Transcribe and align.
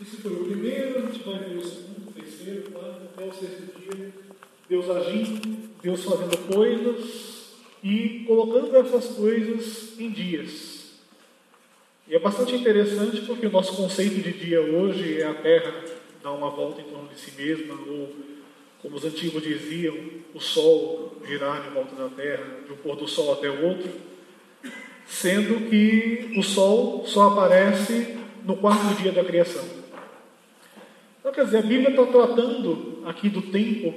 Esse 0.00 0.16
foi 0.16 0.32
o 0.32 0.44
primeiro, 0.44 0.98
a 0.98 1.02
gente 1.02 1.22
vai 1.22 1.38
ver 1.40 1.58
o 1.58 1.62
segundo, 1.62 2.08
o 2.08 2.12
terceiro, 2.12 2.68
o 2.68 2.70
quarto, 2.72 3.02
até 3.12 3.24
o 3.26 3.32
sexto 3.34 3.78
dia. 3.78 4.12
Deus 4.66 4.88
agindo, 4.88 5.70
Deus 5.82 6.04
fazendo 6.04 6.38
coisas 6.54 7.50
e 7.84 8.24
colocando 8.26 8.74
essas 8.76 9.08
coisas 9.08 9.98
em 9.98 10.10
dias. 10.10 10.92
E 12.08 12.14
é 12.14 12.18
bastante 12.18 12.54
interessante 12.54 13.20
porque 13.26 13.46
o 13.46 13.50
nosso 13.50 13.76
conceito 13.76 14.22
de 14.22 14.32
dia 14.32 14.62
hoje 14.62 15.20
é 15.20 15.26
a 15.26 15.34
Terra 15.34 15.84
dar 16.22 16.32
uma 16.32 16.48
volta 16.48 16.80
em 16.80 16.84
torno 16.84 17.08
de 17.08 17.20
si 17.20 17.32
mesma, 17.32 17.74
ou, 17.74 18.14
como 18.80 18.96
os 18.96 19.04
antigos 19.04 19.42
diziam, 19.42 19.96
o 20.34 20.40
Sol 20.40 21.20
girar 21.26 21.66
em 21.66 21.74
volta 21.74 21.94
da 21.94 22.08
Terra, 22.08 22.60
de 22.66 22.72
um 22.72 22.76
pôr 22.76 22.96
do 22.96 23.06
Sol 23.06 23.34
até 23.34 23.50
o 23.50 23.66
outro, 23.66 23.90
sendo 25.06 25.68
que 25.68 26.32
o 26.38 26.42
Sol 26.42 27.04
só 27.06 27.28
aparece 27.32 28.16
no 28.44 28.56
quarto 28.56 28.94
dia 29.02 29.12
da 29.12 29.22
criação. 29.22 29.79
Então, 31.30 31.44
quer 31.44 31.44
dizer, 31.44 31.58
a 31.58 31.62
Bíblia 31.62 31.90
está 31.90 32.06
tratando 32.06 33.02
aqui 33.06 33.28
do 33.28 33.40
tempo 33.40 33.94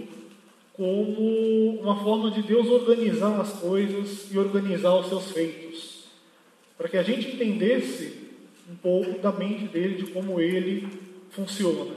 como 0.73 1.80
uma 1.82 1.96
forma 2.04 2.30
de 2.30 2.44
Deus 2.44 2.68
organizar 2.68 3.42
as 3.42 3.54
coisas 3.54 4.32
e 4.32 4.38
organizar 4.38 4.94
os 5.00 5.08
seus 5.08 5.32
feitos, 5.32 6.04
para 6.78 6.88
que 6.88 6.96
a 6.96 7.02
gente 7.02 7.30
entendesse 7.30 8.30
um 8.70 8.76
pouco 8.76 9.18
da 9.20 9.32
mente 9.32 9.66
dele, 9.66 9.96
de 9.96 10.12
como 10.12 10.40
ele 10.40 10.88
funciona. 11.32 11.96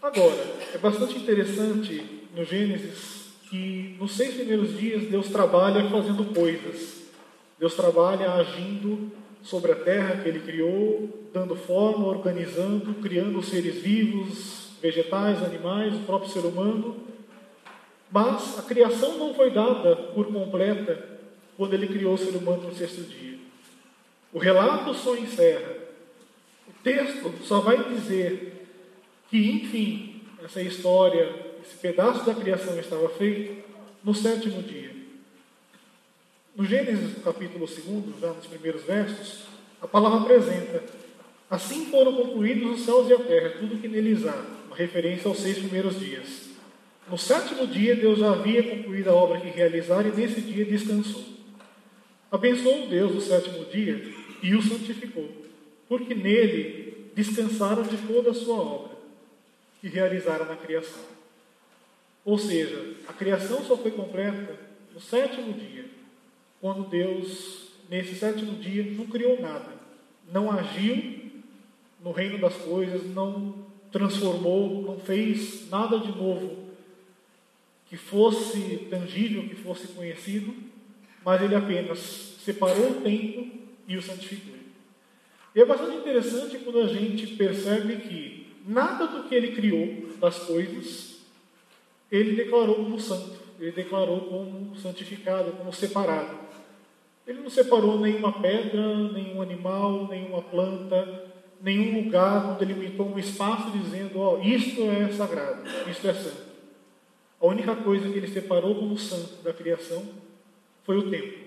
Agora, 0.00 0.54
é 0.72 0.78
bastante 0.78 1.18
interessante 1.18 2.00
no 2.32 2.44
Gênesis 2.44 3.32
que 3.50 3.96
nos 3.98 4.12
seis 4.12 4.34
primeiros 4.34 4.78
dias 4.78 5.10
Deus 5.10 5.30
trabalha 5.30 5.90
fazendo 5.90 6.32
coisas, 6.32 7.02
Deus 7.58 7.74
trabalha 7.74 8.34
agindo 8.34 9.10
sobre 9.44 9.72
a 9.72 9.76
terra 9.76 10.22
que 10.22 10.28
ele 10.28 10.40
criou, 10.40 11.28
dando 11.32 11.54
forma, 11.54 12.06
organizando, 12.06 12.94
criando 12.94 13.42
seres 13.42 13.76
vivos, 13.76 14.70
vegetais, 14.80 15.42
animais, 15.42 15.94
o 15.94 16.00
próprio 16.00 16.30
ser 16.30 16.40
humano. 16.40 16.96
Mas 18.10 18.58
a 18.58 18.62
criação 18.62 19.18
não 19.18 19.34
foi 19.34 19.50
dada 19.50 19.94
por 19.96 20.32
completa 20.32 21.20
quando 21.56 21.74
ele 21.74 21.86
criou 21.86 22.14
o 22.14 22.18
ser 22.18 22.34
humano 22.36 22.62
no 22.62 22.74
sexto 22.74 23.02
dia. 23.02 23.38
O 24.32 24.38
relato 24.38 24.94
só 24.94 25.14
encerra. 25.14 25.74
O 26.66 26.72
texto 26.82 27.32
só 27.44 27.60
vai 27.60 27.84
dizer 27.84 28.66
que, 29.30 29.50
enfim, 29.50 30.22
essa 30.42 30.62
história, 30.62 31.28
esse 31.62 31.76
pedaço 31.76 32.24
da 32.24 32.34
criação 32.34 32.78
estava 32.78 33.08
feito 33.10 33.62
no 34.02 34.14
sétimo 34.14 34.62
dia. 34.62 34.93
No 36.56 36.64
Gênesis 36.64 37.20
capítulo 37.24 37.66
2, 37.66 38.20
já 38.20 38.28
nos 38.28 38.46
primeiros 38.46 38.84
versos, 38.84 39.42
a 39.82 39.88
palavra 39.88 40.20
apresenta: 40.20 40.84
Assim 41.50 41.86
foram 41.86 42.14
concluídos 42.14 42.78
os 42.78 42.86
céus 42.86 43.08
e 43.08 43.12
a 43.12 43.18
terra, 43.18 43.56
tudo 43.58 43.80
que 43.80 43.88
neles 43.88 44.24
há, 44.24 44.36
uma 44.68 44.76
referência 44.76 45.26
aos 45.26 45.40
seis 45.40 45.58
primeiros 45.58 45.98
dias. 45.98 46.50
No 47.10 47.18
sétimo 47.18 47.66
dia, 47.66 47.96
Deus 47.96 48.20
já 48.20 48.30
havia 48.30 48.62
concluído 48.62 49.08
a 49.08 49.14
obra 49.14 49.40
que 49.40 49.48
realizara 49.48 50.06
e 50.06 50.12
nesse 50.12 50.42
dia 50.42 50.64
descansou. 50.64 51.24
Abençoou 52.30 52.86
Deus 52.86 53.16
o 53.16 53.20
sétimo 53.20 53.64
dia 53.64 54.14
e 54.40 54.54
o 54.54 54.62
santificou, 54.62 55.28
porque 55.88 56.14
nele 56.14 57.10
descansaram 57.16 57.82
de 57.82 57.96
toda 57.96 58.30
a 58.30 58.34
sua 58.34 58.58
obra 58.58 58.96
que 59.80 59.88
realizaram 59.88 60.46
na 60.46 60.54
criação. 60.54 61.02
Ou 62.24 62.38
seja, 62.38 62.94
a 63.08 63.12
criação 63.12 63.64
só 63.64 63.76
foi 63.76 63.90
completa 63.90 64.56
no 64.94 65.00
sétimo 65.00 65.52
dia 65.52 65.93
quando 66.64 66.88
Deus, 66.88 67.72
nesse 67.90 68.14
sétimo 68.14 68.54
dia, 68.54 68.82
não 68.96 69.04
criou 69.04 69.38
nada, 69.38 69.68
não 70.32 70.50
agiu 70.50 71.30
no 72.02 72.10
reino 72.10 72.38
das 72.38 72.56
coisas, 72.56 73.04
não 73.14 73.66
transformou, 73.92 74.80
não 74.80 74.98
fez 74.98 75.68
nada 75.68 75.98
de 75.98 76.08
novo 76.08 76.70
que 77.86 77.98
fosse 77.98 78.88
tangível, 78.88 79.46
que 79.46 79.54
fosse 79.56 79.88
conhecido, 79.88 80.54
mas 81.22 81.42
ele 81.42 81.54
apenas 81.54 81.98
separou 82.42 82.92
o 82.92 83.00
tempo 83.02 83.58
e 83.86 83.98
o 83.98 84.02
santificou. 84.02 84.54
E 85.54 85.60
é 85.60 85.66
bastante 85.66 85.98
interessante 85.98 86.56
quando 86.60 86.78
a 86.78 86.86
gente 86.86 87.26
percebe 87.36 87.96
que 87.96 88.46
nada 88.66 89.06
do 89.06 89.28
que 89.28 89.34
ele 89.34 89.54
criou, 89.54 90.16
das 90.18 90.38
coisas, 90.38 91.18
ele 92.10 92.34
declarou 92.34 92.76
como 92.76 92.98
santo, 92.98 93.38
ele 93.60 93.72
declarou 93.72 94.22
como 94.22 94.74
santificado, 94.78 95.52
como 95.52 95.70
separado. 95.70 96.43
Ele 97.26 97.40
não 97.40 97.48
separou 97.48 97.98
nenhuma 97.98 98.32
pedra, 98.32 99.08
nenhum 99.08 99.40
animal, 99.40 100.08
nenhuma 100.08 100.42
planta, 100.42 101.32
nenhum 101.60 102.04
lugar 102.04 102.50
onde 102.50 102.66
delimitou 102.66 103.08
um 103.08 103.18
espaço 103.18 103.70
dizendo: 103.70 104.18
Ó, 104.18 104.36
oh, 104.36 104.42
isto 104.42 104.82
é 104.82 105.10
sagrado, 105.10 105.62
isto 105.90 106.06
é 106.06 106.12
santo. 106.12 106.54
A 107.40 107.46
única 107.46 107.74
coisa 107.76 108.10
que 108.10 108.18
ele 108.18 108.28
separou 108.28 108.74
como 108.74 108.98
santo 108.98 109.42
da 109.42 109.52
criação 109.52 110.02
foi 110.84 110.98
o 110.98 111.10
tempo, 111.10 111.38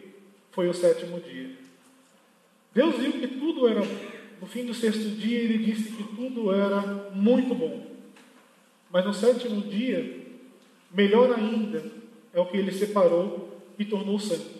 foi 0.51 0.67
o 0.67 0.73
sétimo 0.73 1.19
dia. 1.19 1.51
Deus 2.73 2.97
viu 2.97 3.13
que 3.13 3.27
tudo 3.27 3.67
era 3.67 3.81
No 4.39 4.47
fim 4.47 4.65
do 4.65 4.73
sexto 4.73 5.09
dia, 5.09 5.39
ele 5.39 5.59
disse 5.59 5.91
que 5.91 6.03
tudo 6.15 6.53
era 6.53 7.11
muito 7.13 7.53
bom. 7.53 7.85
Mas 8.89 9.05
no 9.05 9.13
sétimo 9.13 9.61
dia, 9.61 10.25
melhor 10.91 11.33
ainda, 11.33 11.83
é 12.33 12.39
o 12.39 12.45
que 12.45 12.57
ele 12.57 12.71
separou 12.71 13.61
e 13.77 13.85
tornou 13.85 14.19
santo 14.19 14.56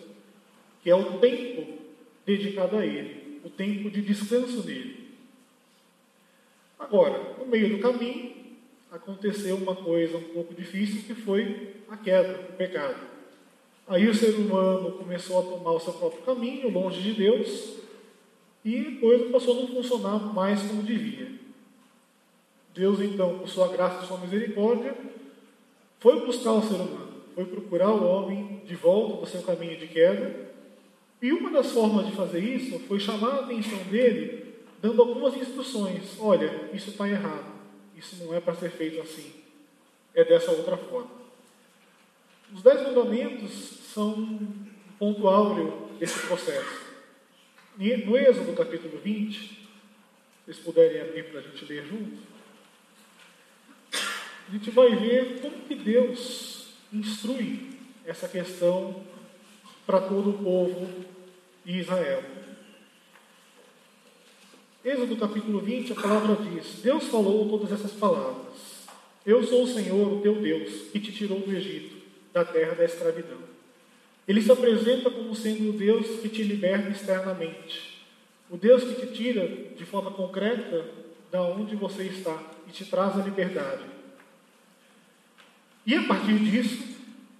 que 0.82 0.90
é 0.90 0.94
o 0.94 1.18
tempo 1.18 1.78
dedicado 2.24 2.76
a 2.76 2.86
Ele, 2.86 3.40
o 3.44 3.50
tempo 3.50 3.90
de 3.90 4.02
descanso 4.02 4.66
nele. 4.66 5.08
Agora, 6.78 7.34
no 7.38 7.46
meio 7.46 7.76
do 7.76 7.82
caminho, 7.82 8.34
aconteceu 8.90 9.56
uma 9.56 9.74
coisa 9.74 10.16
um 10.16 10.24
pouco 10.34 10.54
difícil, 10.54 11.02
que 11.02 11.14
foi 11.14 11.74
a 11.88 11.96
queda, 11.96 12.48
o 12.50 12.52
pecado. 12.52 13.00
Aí 13.86 14.06
o 14.06 14.14
ser 14.14 14.34
humano 14.34 14.92
começou 14.92 15.38
a 15.38 15.42
tomar 15.42 15.72
o 15.72 15.80
seu 15.80 15.94
próprio 15.94 16.22
caminho, 16.22 16.70
longe 16.70 17.02
de 17.02 17.14
Deus, 17.14 17.78
e 18.64 18.78
a 18.78 19.00
coisa 19.00 19.30
passou 19.30 19.56
a 19.56 19.60
não 19.62 19.68
funcionar 19.68 20.18
mais 20.34 20.62
como 20.62 20.82
devia. 20.82 21.32
Deus, 22.74 23.00
então, 23.00 23.38
por 23.38 23.48
sua 23.48 23.68
graça 23.68 24.04
e 24.04 24.06
sua 24.06 24.18
misericórdia, 24.18 24.94
foi 25.98 26.24
buscar 26.24 26.52
o 26.52 26.62
ser 26.62 26.74
humano, 26.74 27.22
foi 27.34 27.44
procurar 27.44 27.90
o 27.90 28.06
homem 28.06 28.62
de 28.64 28.76
volta 28.76 29.20
do 29.20 29.26
seu 29.26 29.42
caminho 29.42 29.76
de 29.76 29.88
queda, 29.88 30.47
e 31.20 31.32
uma 31.32 31.50
das 31.50 31.72
formas 31.72 32.06
de 32.06 32.12
fazer 32.12 32.40
isso 32.40 32.78
foi 32.80 33.00
chamar 33.00 33.30
a 33.30 33.40
atenção 33.40 33.78
dele, 33.84 34.54
dando 34.80 35.02
algumas 35.02 35.36
instruções. 35.36 36.16
Olha, 36.20 36.70
isso 36.72 36.90
está 36.90 37.08
errado. 37.08 37.58
Isso 37.96 38.16
não 38.24 38.34
é 38.34 38.40
para 38.40 38.54
ser 38.54 38.70
feito 38.70 39.00
assim. 39.00 39.32
É 40.14 40.24
dessa 40.24 40.52
outra 40.52 40.76
forma. 40.76 41.10
Os 42.54 42.62
dez 42.62 42.82
mandamentos 42.82 43.52
são 43.92 44.10
um 44.12 44.66
ponto 44.98 45.26
áureo 45.26 45.90
desse 45.98 46.24
processo. 46.26 46.86
No 47.76 48.16
Êxodo 48.16 48.52
capítulo 48.54 48.98
20, 48.98 49.38
se 49.38 49.56
vocês 50.46 50.58
puderem 50.58 51.00
abrir 51.00 51.24
para 51.24 51.40
a 51.40 51.42
gente 51.42 51.64
ler 51.64 51.84
junto, 51.84 52.18
a 53.92 54.52
gente 54.52 54.70
vai 54.70 54.94
ver 54.94 55.40
como 55.40 55.58
que 55.66 55.74
Deus 55.74 56.68
instrui 56.92 57.70
essa 58.06 58.28
questão 58.28 59.04
para 59.88 60.02
todo 60.02 60.28
o 60.28 60.34
povo 60.34 60.86
de 61.64 61.78
Israel. 61.78 62.22
Êxodo 64.84 65.16
capítulo 65.16 65.60
20, 65.60 65.92
a 65.92 65.94
palavra 65.94 66.36
diz: 66.44 66.80
Deus 66.82 67.04
falou 67.04 67.48
todas 67.48 67.72
essas 67.72 67.92
palavras. 67.92 68.86
Eu 69.24 69.42
sou 69.42 69.62
o 69.62 69.66
Senhor, 69.66 70.12
o 70.12 70.20
teu 70.20 70.42
Deus, 70.42 70.90
que 70.92 71.00
te 71.00 71.10
tirou 71.10 71.40
do 71.40 71.56
Egito, 71.56 71.96
da 72.34 72.44
terra 72.44 72.74
da 72.74 72.84
escravidão. 72.84 73.38
Ele 74.26 74.42
se 74.42 74.52
apresenta 74.52 75.10
como 75.10 75.34
sendo 75.34 75.70
o 75.70 75.72
Deus 75.72 76.20
que 76.20 76.28
te 76.28 76.42
liberta 76.42 76.90
externamente, 76.90 78.04
o 78.50 78.58
Deus 78.58 78.84
que 78.84 79.06
te 79.06 79.14
tira 79.14 79.48
de 79.74 79.86
forma 79.86 80.10
concreta 80.10 80.84
da 81.30 81.40
onde 81.40 81.74
você 81.74 82.02
está 82.02 82.38
e 82.66 82.72
te 82.72 82.84
traz 82.84 83.18
a 83.18 83.22
liberdade. 83.22 83.84
E 85.86 85.94
a 85.94 86.02
partir 86.02 86.38
disso, 86.40 86.84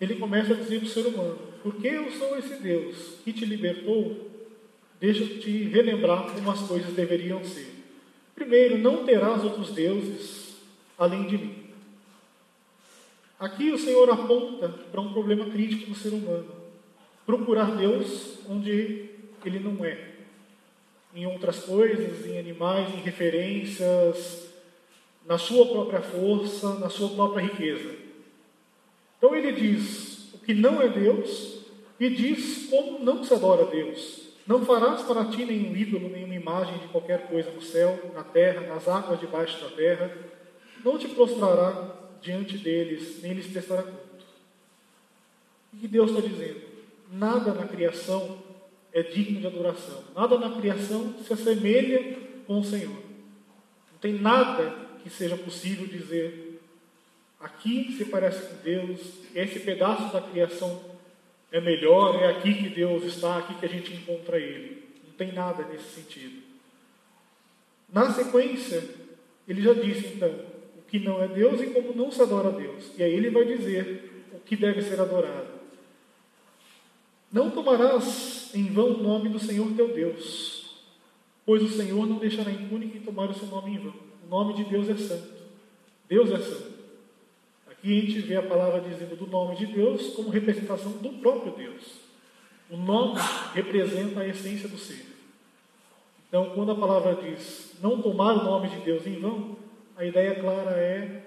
ele 0.01 0.15
começa 0.15 0.55
a 0.55 0.57
dizer 0.57 0.79
para 0.79 0.87
o 0.87 0.91
ser 0.91 1.07
humano: 1.07 1.48
porque 1.63 1.89
eu 1.89 2.11
sou 2.13 2.39
esse 2.39 2.55
Deus 2.57 3.17
que 3.25 3.33
te 3.33 3.45
libertou, 3.45 4.31
deixa 5.01 5.23
eu 5.23 5.41
te 5.41 5.65
relembrar 5.65 6.33
como 6.33 6.51
as 6.51 6.61
coisas 6.63 6.93
deveriam 6.95 7.45
ser. 7.45 7.73
Primeiro, 8.35 8.79
não 8.79 9.05
terás 9.05 9.43
outros 9.45 9.73
deuses 9.73 10.57
além 10.97 11.27
de 11.27 11.39
mim. 11.39 11.69
Aqui 13.39 13.71
o 13.71 13.79
Senhor 13.79 14.11
aponta 14.11 14.69
para 14.69 15.01
um 15.01 15.13
problema 15.13 15.47
crítico 15.47 15.91
do 15.91 15.97
ser 15.97 16.11
humano: 16.11 16.51
procurar 17.25 17.77
Deus 17.77 18.39
onde 18.49 19.11
ele 19.45 19.61
não 19.61 19.85
é. 19.85 20.17
Em 21.15 21.27
outras 21.27 21.61
coisas, 21.61 22.27
em 22.27 22.39
animais, 22.39 22.93
em 22.95 23.01
referências, 23.01 24.49
na 25.25 25.39
sua 25.39 25.67
própria 25.67 26.01
força, 26.01 26.79
na 26.79 26.89
sua 26.89 27.11
própria 27.11 27.43
riqueza. 27.43 27.95
Então 29.19 29.35
ele 29.35 29.53
diz: 29.53 30.08
que 30.49 30.55
não 30.55 30.81
é 30.81 30.89
Deus, 30.89 31.59
e 32.01 32.09
diz 32.09 32.71
como 32.71 33.05
não 33.05 33.23
se 33.23 33.35
adora 33.35 33.65
a 33.65 33.67
Deus. 33.67 34.31
Não 34.47 34.65
farás 34.65 35.03
para 35.03 35.27
ti 35.27 35.45
nenhum 35.45 35.77
ídolo, 35.77 36.09
nenhuma 36.09 36.35
imagem 36.35 36.79
de 36.79 36.89
qualquer 36.89 37.29
coisa 37.29 37.51
no 37.51 37.61
céu, 37.61 38.13
na 38.15 38.25
terra, 38.25 38.63
nas 38.63 38.89
águas 38.89 39.21
debaixo 39.21 39.63
da 39.63 39.69
terra. 39.77 40.11
Não 40.83 40.97
te 40.97 41.07
prostrará 41.07 41.95
diante 42.23 42.57
deles, 42.57 43.23
nem 43.23 43.35
lhes 43.35 43.47
prestará 43.47 43.83
culto. 43.83 44.25
O 45.75 45.77
que 45.77 45.87
Deus 45.87 46.13
está 46.13 46.27
dizendo? 46.27 46.63
Nada 47.13 47.53
na 47.53 47.67
criação 47.67 48.39
é 48.91 49.03
digno 49.03 49.43
de 49.43 49.47
adoração. 49.49 50.03
Nada 50.17 50.39
na 50.39 50.59
criação 50.59 51.15
se 51.27 51.31
assemelha 51.31 52.17
com 52.47 52.61
o 52.61 52.65
Senhor. 52.65 52.97
Não 53.93 53.99
tem 54.01 54.15
nada 54.15 54.75
que 55.03 55.11
seja 55.11 55.37
possível 55.37 55.87
dizer 55.87 56.48
aqui 57.41 57.93
se 57.97 58.07
parece 58.07 58.49
com 58.49 58.63
Deus, 58.63 59.01
esse 59.35 59.61
pedaço 59.61 60.13
da 60.13 60.21
criação 60.21 60.81
é 61.51 61.61
melhor, 61.61 62.17
é 62.23 62.29
aqui 62.29 62.55
que 62.55 62.69
Deus 62.69 63.05
está, 63.05 63.39
aqui 63.39 63.55
que 63.55 63.67
a 63.67 63.69
gente 63.69 63.95
encontra 63.95 64.39
Ele. 64.39 64.83
Não 65.07 65.13
tem 65.15 65.33
nada 65.33 65.65
nesse 65.65 65.91
sentido. 65.91 66.43
Na 67.91 68.13
sequência, 68.13 68.85
ele 69.47 69.63
já 69.63 69.73
disse 69.73 70.15
então 70.15 70.29
o 70.77 70.83
que 70.87 70.99
não 70.99 71.23
é 71.23 71.29
Deus 71.29 71.61
e 71.63 71.69
como 71.69 71.95
não 71.95 72.13
se 72.13 72.21
adora 72.21 72.49
a 72.49 72.53
Deus. 72.53 72.93
E 72.99 73.03
aí 73.03 73.13
ele 73.13 73.31
vai 73.31 73.47
dizer 73.47 74.27
o 74.33 74.41
que 74.41 74.55
deve 74.57 74.83
ser 74.83 75.01
adorado. 75.01 75.59
Não 77.33 77.51
tomarás 77.51 78.51
em 78.55 78.67
vão 78.67 78.93
o 78.93 79.03
nome 79.03 79.31
do 79.31 79.39
Senhor 79.39 79.71
teu 79.75 79.89
Deus, 79.89 80.83
pois 81.47 81.63
o 81.63 81.69
Senhor 81.69 82.07
não 82.07 82.19
deixará 82.19 82.51
impune 82.51 82.89
quem 82.89 83.01
tomar 83.01 83.31
o 83.31 83.35
seu 83.35 83.49
nome 83.49 83.75
em 83.75 83.79
vão. 83.79 83.95
O 84.27 84.29
nome 84.29 84.55
de 84.55 84.65
Deus 84.65 84.89
é 84.89 84.97
santo. 84.97 85.43
Deus 86.07 86.31
é 86.31 86.39
santo. 86.39 86.78
Aqui 87.79 87.97
a 87.97 88.01
gente 88.01 88.21
vê 88.21 88.37
a 88.37 88.43
palavra 88.43 88.81
dizendo 88.81 89.17
do 89.17 89.27
nome 89.27 89.57
de 89.57 89.67
Deus 89.67 90.15
como 90.15 90.31
representação 90.31 90.93
do 90.93 91.11
próprio 91.21 91.53
Deus. 91.53 91.85
O 92.69 92.77
nome 92.77 93.21
representa 93.55 94.21
a 94.21 94.27
essência 94.27 94.69
do 94.69 94.77
ser. 94.77 95.07
Então, 96.29 96.51
quando 96.51 96.73
a 96.73 96.75
palavra 96.75 97.15
diz 97.15 97.77
não 97.81 98.03
tomar 98.03 98.33
o 98.35 98.45
nome 98.45 98.69
de 98.69 98.81
Deus 98.81 99.07
em 99.07 99.21
vão, 99.21 99.57
a 99.97 100.05
ideia 100.05 100.35
clara 100.41 100.73
é 100.73 101.25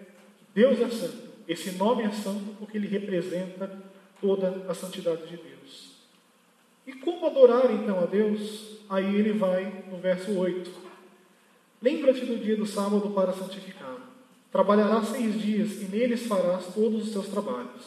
Deus 0.53 0.79
é 0.81 0.89
santo. 0.89 1.31
Esse 1.47 1.71
nome 1.71 2.03
é 2.03 2.11
santo 2.11 2.55
porque 2.59 2.77
ele 2.77 2.87
representa 2.87 3.81
toda 4.19 4.65
a 4.67 4.73
santidade 4.73 5.27
de 5.27 5.37
Deus. 5.37 5.91
E 6.85 6.93
como 6.93 7.25
adorar 7.25 7.71
então 7.71 7.99
a 7.99 8.05
Deus? 8.05 8.79
Aí 8.89 9.15
ele 9.15 9.31
vai 9.31 9.85
no 9.89 9.97
verso 9.97 10.37
8. 10.37 10.69
Lembra-te 11.81 12.25
do 12.25 12.37
dia 12.37 12.57
do 12.57 12.65
sábado 12.65 13.09
para 13.11 13.33
santificá-lo. 13.33 13.80
Trabalharás 14.51 15.07
seis 15.07 15.41
dias 15.41 15.81
e 15.81 15.85
neles 15.85 16.27
farás 16.27 16.65
todos 16.73 17.03
os 17.03 17.13
seus 17.13 17.27
trabalhos. 17.27 17.85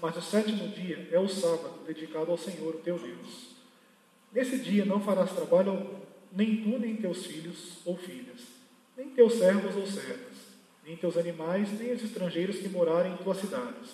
Mas 0.00 0.16
o 0.16 0.22
sétimo 0.22 0.68
dia 0.68 1.08
é 1.12 1.18
o 1.18 1.28
sábado, 1.28 1.84
dedicado 1.86 2.30
ao 2.30 2.38
Senhor, 2.38 2.74
o 2.74 2.78
teu 2.78 2.98
Deus. 2.98 3.56
Nesse 4.32 4.58
dia 4.58 4.84
não 4.84 5.00
farás 5.00 5.32
trabalho 5.32 5.70
algum, 5.70 6.00
nem 6.32 6.62
tu, 6.62 6.78
nem 6.78 6.96
teus 6.96 7.26
filhos 7.26 7.78
ou 7.84 7.96
filhas, 7.96 8.40
nem 8.96 9.10
teus 9.10 9.34
servos 9.34 9.76
ou 9.76 9.86
servas, 9.86 10.36
nem 10.86 10.96
teus 10.96 11.16
animais, 11.16 11.78
nem 11.78 11.92
os 11.92 12.02
estrangeiros 12.02 12.58
que 12.58 12.68
morarem 12.68 13.12
em 13.12 13.16
tuas 13.16 13.38
cidades. 13.38 13.90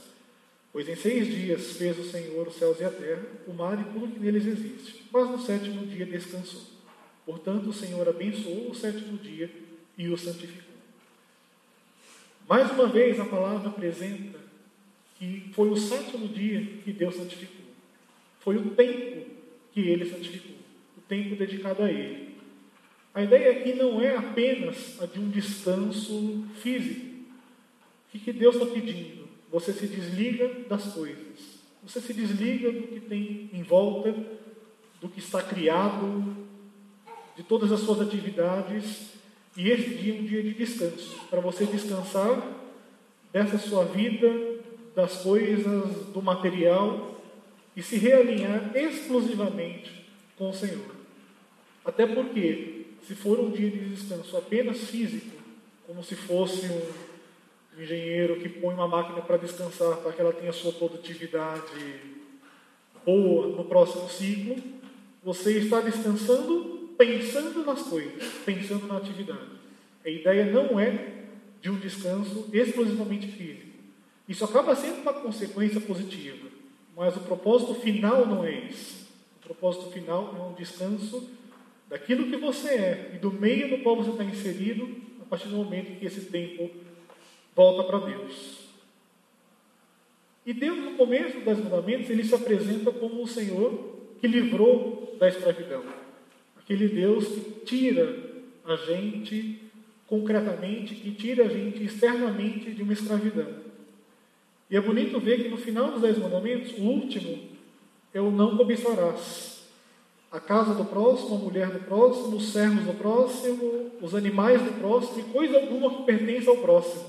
Pois 0.72 0.88
em 0.88 0.96
seis 0.96 1.26
dias 1.26 1.76
fez 1.76 1.98
o 1.98 2.08
Senhor 2.08 2.48
os 2.48 2.54
céus 2.54 2.80
e 2.80 2.84
a 2.84 2.90
terra, 2.90 3.26
o 3.46 3.52
mar 3.52 3.78
e 3.80 3.92
tudo 3.92 4.12
que 4.12 4.20
neles 4.20 4.46
existe. 4.46 5.04
Mas 5.12 5.28
no 5.28 5.40
sétimo 5.40 5.86
dia 5.86 6.06
descansou. 6.06 6.62
Portanto, 7.26 7.68
o 7.68 7.72
Senhor 7.72 8.08
abençoou 8.08 8.70
o 8.70 8.74
sétimo 8.74 9.18
dia 9.18 9.50
e 9.98 10.08
o 10.08 10.16
santificou. 10.16 10.71
Mais 12.52 12.70
uma 12.70 12.86
vez, 12.86 13.18
a 13.18 13.24
palavra 13.24 13.70
apresenta 13.70 14.38
que 15.18 15.50
foi 15.54 15.70
o 15.70 15.76
sétimo 15.76 16.28
dia 16.28 16.62
que 16.84 16.92
Deus 16.92 17.14
santificou. 17.14 17.64
Foi 18.40 18.58
o 18.58 18.72
tempo 18.72 19.24
que 19.72 19.80
ele 19.80 20.04
santificou, 20.04 20.56
o 20.98 21.00
tempo 21.00 21.34
dedicado 21.34 21.82
a 21.82 21.90
ele. 21.90 22.36
A 23.14 23.22
ideia 23.22 23.52
aqui 23.52 23.72
não 23.72 24.02
é 24.02 24.14
apenas 24.14 25.00
a 25.00 25.06
de 25.06 25.18
um 25.18 25.30
descanso 25.30 26.44
físico. 26.60 27.06
O 28.14 28.18
que 28.18 28.32
Deus 28.34 28.56
está 28.56 28.66
pedindo? 28.66 29.26
Você 29.50 29.72
se 29.72 29.86
desliga 29.86 30.46
das 30.68 30.92
coisas. 30.92 31.58
Você 31.82 32.02
se 32.02 32.12
desliga 32.12 32.70
do 32.70 32.82
que 32.86 33.00
tem 33.00 33.48
em 33.50 33.62
volta, 33.62 34.14
do 35.00 35.08
que 35.08 35.20
está 35.20 35.42
criado, 35.42 36.36
de 37.34 37.42
todas 37.44 37.72
as 37.72 37.80
suas 37.80 38.02
atividades 38.02 39.21
e 39.56 39.70
esse 39.70 39.90
dia 39.90 40.16
é 40.16 40.20
um 40.20 40.24
dia 40.24 40.42
de 40.42 40.54
descanso, 40.54 41.20
para 41.28 41.40
você 41.40 41.66
descansar 41.66 42.42
dessa 43.32 43.58
sua 43.58 43.84
vida, 43.84 44.28
das 44.94 45.22
coisas, 45.22 46.06
do 46.06 46.22
material 46.22 47.20
e 47.76 47.82
se 47.82 47.96
realinhar 47.96 48.72
exclusivamente 48.74 50.06
com 50.36 50.50
o 50.50 50.54
Senhor. 50.54 50.94
Até 51.84 52.06
porque, 52.06 52.86
se 53.06 53.14
for 53.14 53.40
um 53.40 53.50
dia 53.50 53.70
de 53.70 53.90
descanso 53.90 54.36
apenas 54.36 54.78
físico, 54.78 55.36
como 55.86 56.02
se 56.02 56.14
fosse 56.14 56.66
um 56.66 57.82
engenheiro 57.82 58.40
que 58.40 58.48
põe 58.48 58.74
uma 58.74 58.88
máquina 58.88 59.20
para 59.20 59.36
descansar, 59.36 59.96
para 59.96 60.12
que 60.12 60.20
ela 60.20 60.32
tenha 60.32 60.52
sua 60.52 60.72
produtividade 60.72 62.00
boa 63.04 63.48
no 63.48 63.64
próximo 63.64 64.08
ciclo, 64.08 64.56
você 65.22 65.58
está 65.58 65.80
descansando 65.80 66.81
pensando 66.96 67.64
nas 67.64 67.82
coisas, 67.82 68.22
pensando 68.44 68.86
na 68.86 68.96
atividade. 68.96 69.50
A 70.04 70.08
ideia 70.08 70.44
não 70.46 70.78
é 70.78 71.24
de 71.60 71.70
um 71.70 71.78
descanso 71.78 72.48
exclusivamente 72.52 73.28
físico. 73.28 73.72
Isso 74.28 74.44
acaba 74.44 74.74
sendo 74.74 75.02
uma 75.02 75.12
consequência 75.12 75.80
positiva, 75.80 76.48
mas 76.96 77.16
o 77.16 77.20
propósito 77.20 77.74
final 77.74 78.26
não 78.26 78.44
é 78.44 78.66
esse. 78.66 79.02
O 79.40 79.44
propósito 79.44 79.90
final 79.90 80.34
é 80.38 80.42
um 80.42 80.54
descanso 80.54 81.28
daquilo 81.88 82.30
que 82.30 82.36
você 82.36 82.68
é 82.68 83.10
e 83.14 83.18
do 83.18 83.30
meio 83.30 83.68
no 83.68 83.82
qual 83.82 83.96
você 83.96 84.10
está 84.10 84.24
inserido 84.24 84.88
a 85.20 85.24
partir 85.24 85.48
do 85.48 85.56
momento 85.56 85.98
que 85.98 86.06
esse 86.06 86.22
tempo 86.22 86.70
volta 87.54 87.84
para 87.84 88.06
Deus. 88.06 88.62
E 90.44 90.52
Deus, 90.52 90.78
no 90.78 90.92
começo 90.92 91.40
das 91.40 91.58
mandamentos, 91.58 92.10
ele 92.10 92.24
se 92.24 92.34
apresenta 92.34 92.90
como 92.90 93.22
o 93.22 93.28
Senhor 93.28 93.98
que 94.20 94.26
livrou 94.26 95.16
da 95.18 95.28
escravidão. 95.28 95.84
Aquele 96.62 96.88
Deus 96.88 97.26
que 97.26 97.64
tira 97.64 98.16
a 98.64 98.76
gente 98.76 99.60
concretamente, 100.06 100.94
que 100.94 101.10
tira 101.12 101.46
a 101.46 101.48
gente 101.48 101.82
externamente 101.82 102.70
de 102.70 102.82
uma 102.82 102.92
escravidão. 102.92 103.48
E 104.70 104.76
é 104.76 104.80
bonito 104.80 105.18
ver 105.18 105.42
que 105.42 105.48
no 105.48 105.56
final 105.56 105.90
dos 105.90 106.02
Dez 106.02 106.18
Mandamentos, 106.18 106.72
o 106.78 106.82
último 106.82 107.38
é 108.14 108.20
o 108.20 108.30
não 108.30 108.56
cobiçarás. 108.56 109.62
A 110.30 110.40
casa 110.40 110.74
do 110.74 110.84
próximo, 110.84 111.34
a 111.34 111.38
mulher 111.38 111.70
do 111.70 111.80
próximo, 111.80 112.36
os 112.36 112.52
servos 112.52 112.84
do 112.84 112.94
próximo, 112.94 113.90
os 114.00 114.14
animais 114.14 114.62
do 114.62 114.78
próximo 114.78 115.20
e 115.20 115.32
coisa 115.32 115.58
alguma 115.58 115.94
que 115.94 116.04
pertence 116.04 116.48
ao 116.48 116.56
próximo. 116.56 117.04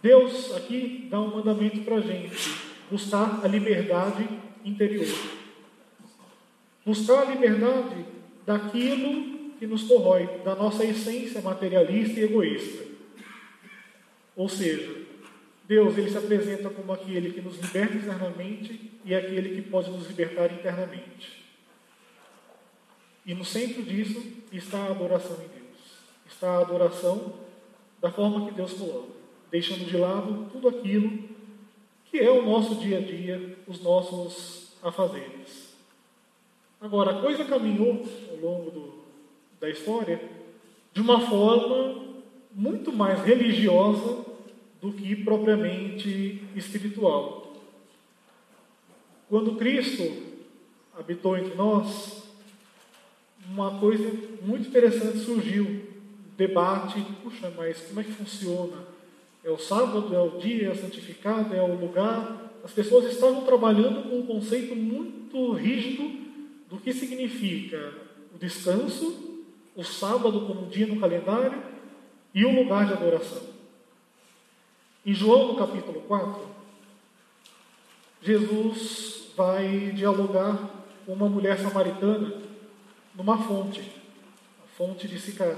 Deus 0.00 0.54
aqui 0.56 1.06
dá 1.10 1.20
um 1.20 1.36
mandamento 1.36 1.80
para 1.80 1.96
a 1.96 2.00
gente: 2.00 2.54
buscar 2.90 3.40
a 3.44 3.48
liberdade 3.48 4.28
interior. 4.64 5.06
Buscar 6.88 7.20
a 7.20 7.24
liberdade 7.26 8.02
daquilo 8.46 9.50
que 9.58 9.66
nos 9.66 9.82
corrói, 9.82 10.40
da 10.42 10.54
nossa 10.54 10.86
essência 10.86 11.42
materialista 11.42 12.18
e 12.18 12.22
egoísta. 12.22 12.82
Ou 14.34 14.48
seja, 14.48 15.02
Deus 15.66 15.98
ele 15.98 16.10
se 16.10 16.16
apresenta 16.16 16.70
como 16.70 16.90
aquele 16.90 17.30
que 17.30 17.42
nos 17.42 17.58
liberta 17.58 17.94
externamente 17.94 18.90
e 19.04 19.14
aquele 19.14 19.54
que 19.56 19.68
pode 19.68 19.90
nos 19.90 20.08
libertar 20.08 20.50
internamente. 20.50 21.44
E 23.26 23.34
no 23.34 23.44
centro 23.44 23.82
disso 23.82 24.22
está 24.50 24.78
a 24.78 24.90
adoração 24.92 25.36
em 25.36 25.60
Deus. 25.60 25.98
Está 26.26 26.52
a 26.52 26.60
adoração 26.60 27.34
da 28.00 28.10
forma 28.10 28.46
que 28.48 28.54
Deus 28.54 28.72
coloca, 28.72 29.12
deixando 29.50 29.84
de 29.84 29.96
lado 29.98 30.48
tudo 30.50 30.68
aquilo 30.70 31.18
que 32.06 32.18
é 32.18 32.30
o 32.30 32.46
nosso 32.46 32.76
dia 32.76 32.96
a 32.96 33.02
dia, 33.02 33.58
os 33.66 33.82
nossos 33.82 34.72
afazeres. 34.82 35.67
Agora, 36.80 37.10
a 37.10 37.20
coisa 37.20 37.44
caminhou 37.44 38.06
ao 38.30 38.36
longo 38.36 38.70
do, 38.70 38.92
da 39.60 39.68
história 39.68 40.20
de 40.92 41.00
uma 41.00 41.20
forma 41.20 42.04
muito 42.52 42.92
mais 42.92 43.24
religiosa 43.24 44.24
do 44.80 44.92
que 44.92 45.16
propriamente 45.16 46.40
espiritual. 46.54 47.52
Quando 49.28 49.56
Cristo 49.56 50.04
habitou 50.96 51.36
entre 51.36 51.56
nós, 51.56 52.22
uma 53.48 53.78
coisa 53.80 54.10
muito 54.42 54.68
interessante 54.68 55.18
surgiu. 55.18 55.88
Debate, 56.36 57.04
puxa, 57.24 57.52
mas 57.56 57.80
como 57.80 57.98
é 57.98 58.04
que 58.04 58.12
funciona? 58.12 58.76
É 59.42 59.50
o 59.50 59.58
sábado, 59.58 60.14
é 60.14 60.20
o 60.20 60.38
dia, 60.38 60.70
é 60.70 60.74
santificado, 60.76 61.52
é 61.52 61.60
o 61.60 61.74
lugar. 61.74 62.52
As 62.62 62.70
pessoas 62.70 63.12
estavam 63.12 63.44
trabalhando 63.44 64.08
com 64.08 64.20
um 64.20 64.26
conceito 64.26 64.76
muito 64.76 65.52
rígido 65.52 66.27
do 66.68 66.78
que 66.78 66.92
significa 66.92 67.94
o 68.34 68.38
descanso, 68.38 69.44
o 69.74 69.82
sábado 69.82 70.46
como 70.46 70.66
dia 70.66 70.86
no 70.86 71.00
calendário 71.00 71.62
e 72.34 72.44
o 72.44 72.54
lugar 72.54 72.86
de 72.86 72.92
adoração. 72.92 73.42
Em 75.04 75.14
João, 75.14 75.48
no 75.48 75.56
capítulo 75.56 76.02
4, 76.02 76.46
Jesus 78.20 79.32
vai 79.36 79.92
dialogar 79.92 80.68
com 81.06 81.12
uma 81.12 81.28
mulher 81.28 81.58
samaritana 81.58 82.34
numa 83.14 83.38
fonte, 83.38 83.80
a 84.62 84.76
fonte 84.76 85.08
de 85.08 85.18
Sicar. 85.18 85.56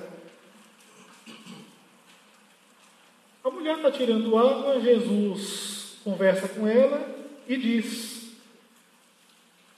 A 3.43 3.51
mulher 3.51 3.77
está 3.77 3.91
tirando 3.91 4.39
água, 4.39 4.81
Jesus 4.81 5.99
conversa 6.05 6.49
com 6.49 6.69
ela 6.69 7.19
e 7.49 7.57
diz 7.57 8.31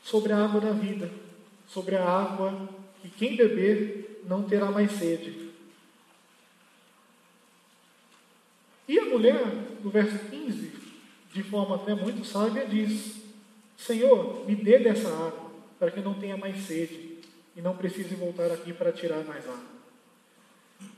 sobre 0.02 0.32
a 0.32 0.44
água 0.44 0.60
da 0.60 0.72
vida, 0.72 1.10
sobre 1.72 1.96
a 1.96 2.04
água 2.04 2.68
que 3.00 3.10
quem 3.10 3.36
beber 3.36 4.22
não 4.28 4.42
terá 4.44 4.70
mais 4.70 4.92
sede. 4.92 5.50
E 8.88 8.98
a 8.98 9.04
mulher, 9.06 9.46
no 9.82 9.90
verso 9.90 10.18
15, 10.28 10.72
de 11.32 11.42
forma 11.42 11.76
até 11.76 11.94
muito 11.94 12.24
sábia, 12.24 12.66
diz: 12.66 13.22
Senhor, 13.76 14.44
me 14.46 14.54
dê 14.54 14.78
dessa 14.78 15.08
água, 15.08 15.50
para 15.78 15.90
que 15.90 16.00
não 16.00 16.14
tenha 16.14 16.36
mais 16.36 16.58
sede 16.64 17.18
e 17.56 17.60
não 17.60 17.76
precise 17.76 18.14
voltar 18.14 18.50
aqui 18.52 18.72
para 18.72 18.92
tirar 18.92 19.24
mais 19.24 19.44
água. 19.44 19.82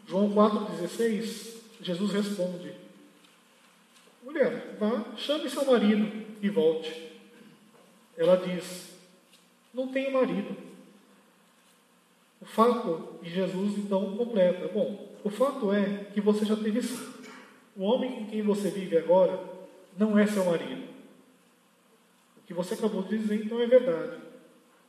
João 0.06 0.32
4,16, 0.32 1.54
Jesus 1.80 2.12
responde: 2.12 2.74
Mulher, 4.22 4.76
vá, 4.78 5.04
chame 5.16 5.48
seu 5.48 5.64
marido 5.64 6.26
e 6.42 6.48
volte. 6.48 7.12
Ela 8.16 8.36
diz: 8.36 8.90
Não 9.72 9.88
tenho 9.88 10.12
marido. 10.12 10.56
O 12.44 12.46
fato, 12.46 13.14
e 13.22 13.30
Jesus 13.30 13.78
então 13.78 14.14
completa: 14.18 14.68
Bom, 14.68 15.16
o 15.24 15.30
fato 15.30 15.72
é 15.72 16.04
que 16.12 16.20
você 16.20 16.44
já 16.44 16.54
teve 16.54 16.82
sim. 16.82 17.02
O 17.74 17.84
homem 17.84 18.12
com 18.12 18.26
quem 18.26 18.42
você 18.42 18.68
vive 18.68 18.98
agora 18.98 19.42
não 19.98 20.18
é 20.18 20.26
seu 20.26 20.44
marido. 20.44 20.82
O 22.36 22.46
que 22.46 22.52
você 22.52 22.74
acabou 22.74 23.02
de 23.02 23.16
dizer 23.16 23.42
então 23.46 23.58
é 23.58 23.66
verdade. 23.66 24.18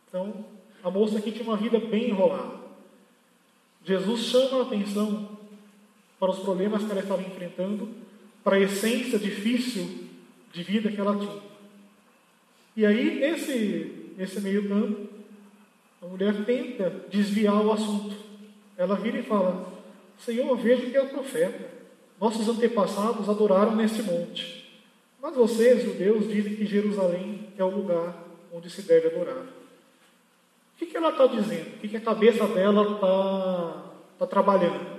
Então, 0.09 0.45
a 0.83 0.91
moça 0.91 1.17
aqui 1.17 1.31
tinha 1.31 1.45
uma 1.45 1.55
vida 1.55 1.79
bem 1.79 2.09
enrolada. 2.09 2.59
Jesus 3.85 4.25
chama 4.25 4.59
a 4.59 4.63
atenção 4.63 5.38
para 6.19 6.31
os 6.31 6.39
problemas 6.39 6.83
que 6.83 6.91
ela 6.91 7.00
estava 7.00 7.21
enfrentando, 7.21 7.88
para 8.43 8.57
a 8.57 8.59
essência 8.59 9.17
difícil 9.17 10.09
de 10.51 10.62
vida 10.62 10.91
que 10.91 11.00
ela 11.00 11.17
tinha. 11.17 11.41
E 12.75 12.85
aí, 12.85 13.17
nesse, 13.17 14.13
nesse 14.17 14.41
meio 14.41 14.67
campo, 14.67 15.14
a 16.05 16.07
mulher 16.07 16.45
tenta 16.45 16.91
desviar 17.09 17.65
o 17.65 17.71
assunto. 17.71 18.15
Ela 18.77 18.95
vira 18.95 19.17
e 19.17 19.24
fala: 19.24 19.67
Senhor, 20.19 20.55
vejo 20.55 20.91
que 20.91 20.97
é 20.97 21.03
profeta. 21.03 21.74
Nossos 22.21 22.47
antepassados 22.47 23.27
adoraram 23.27 23.75
neste 23.75 24.03
monte. 24.03 24.69
Mas 25.19 25.35
vocês, 25.35 25.83
judeus, 25.83 26.29
dizem 26.29 26.55
que 26.55 26.65
Jerusalém 26.65 27.50
é 27.57 27.63
o 27.63 27.75
lugar 27.75 28.24
onde 28.53 28.69
se 28.69 28.83
deve 28.83 29.07
adorar. 29.07 29.43
O 29.43 30.77
que, 30.77 30.85
que 30.85 30.95
ela 30.95 31.09
está 31.09 31.25
dizendo? 31.25 31.75
O 31.75 31.79
que, 31.79 31.88
que 31.88 31.97
a 31.97 32.01
cabeça 32.01 32.47
dela 32.47 32.93
está 32.93 33.91
tá 34.19 34.27
trabalhando? 34.27 34.95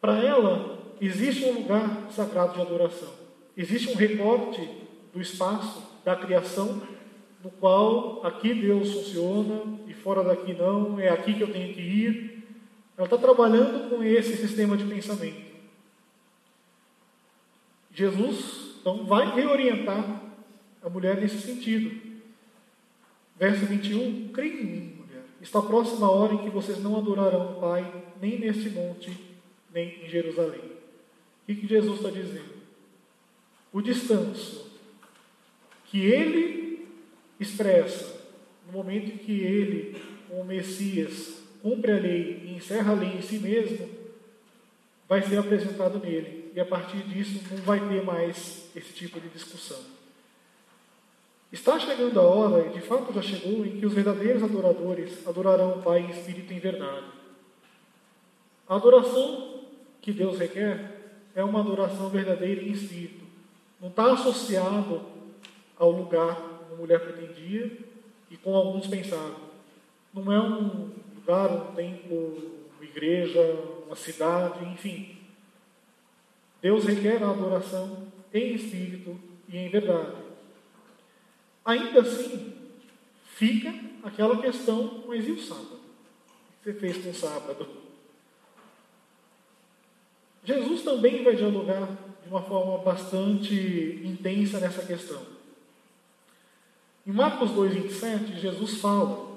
Para 0.00 0.18
ela, 0.18 0.78
existe 1.00 1.44
um 1.44 1.60
lugar 1.60 2.08
sagrado 2.10 2.54
de 2.54 2.60
adoração. 2.60 3.12
Existe 3.56 3.90
um 3.90 3.94
recorte 3.94 4.68
do 5.12 5.20
espaço, 5.20 5.82
da 6.04 6.16
criação, 6.16 6.82
no 7.46 7.52
qual 7.52 8.26
aqui 8.26 8.52
Deus 8.52 8.92
funciona 8.92 9.78
e 9.86 9.94
fora 9.94 10.24
daqui 10.24 10.52
não, 10.52 10.98
é 10.98 11.08
aqui 11.08 11.32
que 11.32 11.42
eu 11.42 11.52
tenho 11.52 11.72
que 11.72 11.80
ir. 11.80 12.44
Ela 12.96 13.06
está 13.06 13.16
trabalhando 13.16 13.88
com 13.88 14.02
esse 14.02 14.36
sistema 14.36 14.76
de 14.76 14.84
pensamento. 14.84 15.46
Jesus, 17.92 18.78
então, 18.80 19.06
vai 19.06 19.32
reorientar 19.32 20.22
a 20.82 20.88
mulher 20.88 21.20
nesse 21.20 21.40
sentido. 21.40 22.16
Verso 23.38 23.64
21, 23.64 24.32
creia 24.32 24.60
em 24.60 24.64
mim, 24.64 24.96
mulher. 24.96 25.22
Está 25.40 25.62
próxima 25.62 26.08
a 26.08 26.10
hora 26.10 26.34
em 26.34 26.38
que 26.38 26.50
vocês 26.50 26.82
não 26.82 26.96
adorarão 26.96 27.52
o 27.52 27.60
Pai, 27.60 28.04
nem 28.20 28.40
neste 28.40 28.70
monte, 28.70 29.16
nem 29.72 30.04
em 30.04 30.08
Jerusalém. 30.08 30.62
O 31.48 31.54
que 31.54 31.66
Jesus 31.66 31.98
está 31.98 32.10
dizendo? 32.10 32.56
O 33.72 33.80
descanso 33.80 34.68
que 35.84 36.00
ele 36.00 36.65
expressa 37.38 38.20
no 38.66 38.72
momento 38.72 39.12
em 39.12 39.18
que 39.18 39.40
ele, 39.40 40.02
o 40.30 40.42
Messias, 40.44 41.42
cumpre 41.62 41.92
a 41.92 41.98
lei 41.98 42.42
e 42.44 42.54
encerra 42.56 42.92
a 42.92 42.94
lei 42.94 43.16
em 43.16 43.22
si 43.22 43.38
mesmo, 43.38 43.88
vai 45.08 45.22
ser 45.22 45.38
apresentado 45.38 45.98
nele 45.98 46.50
e 46.56 46.60
a 46.60 46.64
partir 46.64 47.02
disso 47.02 47.42
não 47.50 47.58
vai 47.58 47.78
ter 47.86 48.02
mais 48.02 48.70
esse 48.74 48.92
tipo 48.94 49.20
de 49.20 49.28
discussão. 49.28 49.78
Está 51.52 51.78
chegando 51.78 52.18
a 52.18 52.22
hora, 52.22 52.66
e 52.66 52.70
de 52.70 52.80
fato 52.80 53.12
já 53.12 53.22
chegou, 53.22 53.64
em 53.64 53.78
que 53.78 53.86
os 53.86 53.92
verdadeiros 53.92 54.42
adoradores 54.42 55.26
adorarão 55.28 55.78
o 55.78 55.82
Pai 55.82 56.00
em 56.00 56.10
espírito 56.10 56.52
e 56.52 56.56
em 56.56 56.58
verdade. 56.58 57.06
A 58.68 58.74
adoração 58.74 59.64
que 60.00 60.12
Deus 60.12 60.38
requer 60.38 61.12
é 61.34 61.44
uma 61.44 61.60
adoração 61.60 62.08
verdadeira 62.08 62.62
em 62.62 62.72
espírito. 62.72 63.24
Não 63.80 63.88
está 63.88 64.12
associado 64.12 65.02
ao 65.78 65.90
lugar 65.90 66.55
uma 66.68 66.76
mulher 66.76 67.00
pretendia 67.00 67.78
e 68.30 68.36
como 68.36 68.56
alguns 68.56 68.86
pensavam. 68.86 69.46
Não 70.12 70.32
é 70.32 70.40
um 70.40 70.90
lugar, 71.14 71.50
um 71.50 71.74
templo, 71.74 72.66
uma 72.76 72.84
igreja, 72.84 73.40
uma 73.86 73.96
cidade, 73.96 74.64
enfim. 74.64 75.18
Deus 76.60 76.84
requer 76.84 77.22
a 77.22 77.30
adoração 77.30 78.08
em 78.32 78.54
espírito 78.54 79.18
e 79.48 79.56
em 79.56 79.68
verdade. 79.68 80.16
Ainda 81.64 82.00
assim, 82.00 82.54
fica 83.24 83.74
aquela 84.02 84.40
questão, 84.40 85.04
mas 85.06 85.26
e 85.26 85.32
o 85.32 85.38
sábado? 85.38 85.76
O 85.76 86.64
que 86.64 86.72
você 86.72 86.74
fez 86.74 86.96
com 86.98 87.10
o 87.10 87.14
sábado? 87.14 87.68
Jesus 90.44 90.82
também 90.82 91.24
vai 91.24 91.34
dialogar 91.34 91.88
de 92.22 92.28
uma 92.28 92.40
forma 92.42 92.78
bastante 92.78 94.00
intensa 94.04 94.60
nessa 94.60 94.84
questão. 94.86 95.20
Em 97.06 97.12
Marcos 97.12 97.50
2,27, 97.50 98.40
Jesus 98.40 98.80
fala 98.80 99.30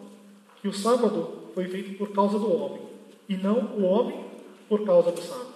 que 0.60 0.68
o 0.68 0.74
sábado 0.74 1.52
foi 1.54 1.68
feito 1.68 1.96
por 2.00 2.12
causa 2.12 2.40
do 2.40 2.52
homem, 2.52 2.82
e 3.28 3.38
não 3.38 3.60
o 3.78 3.84
homem 3.84 4.26
por 4.68 4.84
causa 4.84 5.12
do 5.12 5.22
sábado. 5.22 5.54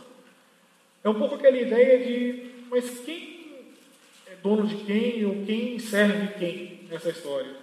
É 1.04 1.10
um 1.10 1.16
pouco 1.16 1.36
aquela 1.36 1.58
ideia 1.58 2.06
de, 2.06 2.52
mas 2.70 3.00
quem 3.00 3.74
é 4.28 4.36
dono 4.44 4.68
de 4.68 4.76
quem 4.84 5.26
ou 5.26 5.44
quem 5.44 5.80
serve 5.80 6.28
quem 6.38 6.82
nessa 6.88 7.10
história? 7.10 7.56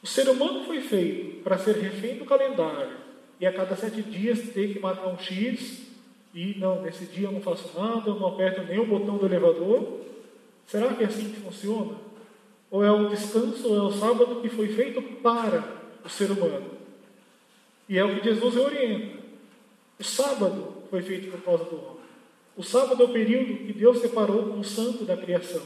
O 0.00 0.06
ser 0.06 0.28
humano 0.28 0.64
foi 0.64 0.80
feito 0.80 1.42
para 1.42 1.58
ser 1.58 1.76
refém 1.76 2.18
do 2.18 2.24
calendário 2.24 2.96
e 3.40 3.46
a 3.46 3.52
cada 3.52 3.74
sete 3.74 4.02
dias 4.02 4.50
ter 4.50 4.72
que 4.72 4.78
marcar 4.78 5.08
um 5.08 5.18
X 5.18 5.82
e 6.32 6.54
não, 6.58 6.80
nesse 6.80 7.06
dia 7.06 7.26
eu 7.26 7.32
não 7.32 7.40
faço 7.40 7.76
nada, 7.76 8.08
eu 8.08 8.14
não 8.14 8.28
aperto 8.28 8.62
nem 8.62 8.78
o 8.78 8.86
botão 8.86 9.18
do 9.18 9.26
elevador. 9.26 10.00
Será 10.66 10.94
que 10.94 11.02
é 11.02 11.06
assim 11.06 11.30
que 11.30 11.40
funciona? 11.40 12.11
Ou 12.72 12.82
é 12.82 12.90
o 12.90 13.06
descanso, 13.06 13.68
ou 13.68 13.76
é 13.76 13.82
o 13.82 13.92
sábado 13.92 14.40
que 14.40 14.48
foi 14.48 14.66
feito 14.68 15.02
para 15.22 15.62
o 16.02 16.08
ser 16.08 16.30
humano? 16.30 16.70
E 17.86 17.98
é 17.98 18.04
o 18.04 18.18
que 18.18 18.24
Jesus 18.24 18.56
orienta. 18.56 19.18
O 20.00 20.02
sábado 20.02 20.82
foi 20.88 21.02
feito 21.02 21.30
por 21.30 21.42
causa 21.42 21.64
do 21.64 21.76
homem. 21.76 22.02
O 22.56 22.62
sábado 22.62 23.02
é 23.02 23.04
o 23.04 23.12
período 23.12 23.66
que 23.66 23.74
Deus 23.74 23.98
separou 24.00 24.44
como 24.44 24.64
santo 24.64 25.04
da 25.04 25.18
criação. 25.18 25.60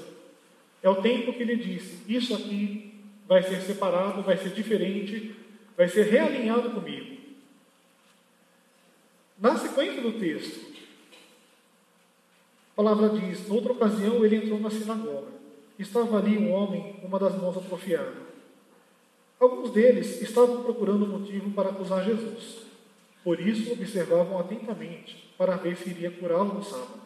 É 0.82 0.88
o 0.88 1.00
tempo 1.00 1.32
que 1.32 1.42
ele 1.42 1.54
disse: 1.54 2.02
Isso 2.08 2.34
aqui 2.34 2.94
vai 3.28 3.40
ser 3.40 3.60
separado, 3.60 4.22
vai 4.22 4.36
ser 4.36 4.50
diferente, 4.50 5.36
vai 5.76 5.88
ser 5.88 6.06
realinhado 6.06 6.70
comigo. 6.70 7.18
Na 9.38 9.56
sequência 9.56 10.02
do 10.02 10.18
texto, 10.18 10.74
a 12.72 12.74
palavra 12.74 13.10
diz: 13.10 13.46
Noutra 13.46 13.72
ocasião 13.72 14.24
ele 14.24 14.36
entrou 14.36 14.58
na 14.58 14.70
sinagoga. 14.70 15.45
Estava 15.78 16.18
ali 16.18 16.38
um 16.38 16.52
homem 16.52 16.94
com 16.94 17.06
uma 17.06 17.18
das 17.18 17.36
mãos 17.36 17.56
atrofiadas. 17.56 18.14
Alguns 19.38 19.70
deles 19.70 20.22
estavam 20.22 20.62
procurando 20.62 21.06
motivo 21.06 21.50
para 21.50 21.68
acusar 21.68 22.04
Jesus. 22.04 22.62
Por 23.22 23.38
isso 23.38 23.72
observavam 23.72 24.38
atentamente 24.38 25.30
para 25.36 25.56
ver 25.56 25.76
se 25.76 25.90
iria 25.90 26.10
curá-lo 26.10 26.54
no 26.54 26.64
sábado. 26.64 27.00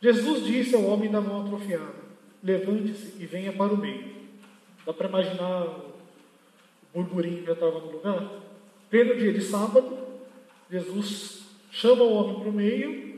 Jesus 0.00 0.46
disse 0.46 0.74
ao 0.74 0.84
homem 0.84 1.10
da 1.10 1.20
mão 1.20 1.44
atrofiada: 1.44 1.92
Levante-se 2.42 3.22
e 3.22 3.26
venha 3.26 3.52
para 3.52 3.74
o 3.74 3.76
meio. 3.76 4.20
Dá 4.86 4.94
para 4.94 5.08
imaginar 5.08 5.66
o 5.66 5.92
burburinho 6.94 7.40
que 7.40 7.46
já 7.46 7.52
estava 7.52 7.78
no 7.78 7.92
lugar? 7.92 8.30
Pleno 8.88 9.14
dia 9.16 9.32
de 9.32 9.42
sábado, 9.42 9.98
Jesus 10.70 11.42
chama 11.70 12.02
o 12.02 12.14
homem 12.14 12.40
para 12.40 12.48
o 12.48 12.52
meio. 12.52 13.10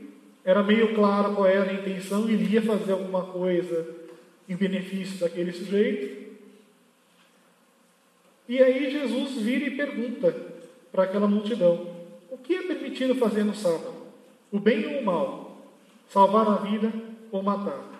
Era 0.43 0.61
meio 0.61 0.93
claro 0.93 1.35
qual 1.35 1.47
era 1.47 1.71
a 1.71 1.73
intenção, 1.73 2.27
ele 2.27 2.53
ia 2.53 2.61
fazer 2.61 2.91
alguma 2.91 3.23
coisa 3.27 4.02
em 4.47 4.55
benefício 4.55 5.19
daquele 5.19 5.51
sujeito. 5.51 6.33
E 8.47 8.61
aí 8.61 8.91
Jesus 8.91 9.41
vira 9.41 9.65
e 9.65 9.77
pergunta 9.77 10.31
para 10.91 11.03
aquela 11.03 11.27
multidão: 11.27 11.87
O 12.29 12.37
que 12.37 12.55
é 12.55 12.63
permitido 12.63 13.15
fazer 13.15 13.43
no 13.43 13.55
sábado? 13.55 13.93
O 14.51 14.59
bem 14.59 14.95
ou 14.95 15.01
o 15.01 15.05
mal? 15.05 15.57
Salvar 16.09 16.47
a 16.47 16.55
vida 16.57 16.93
ou 17.31 17.41
matar? 17.41 17.93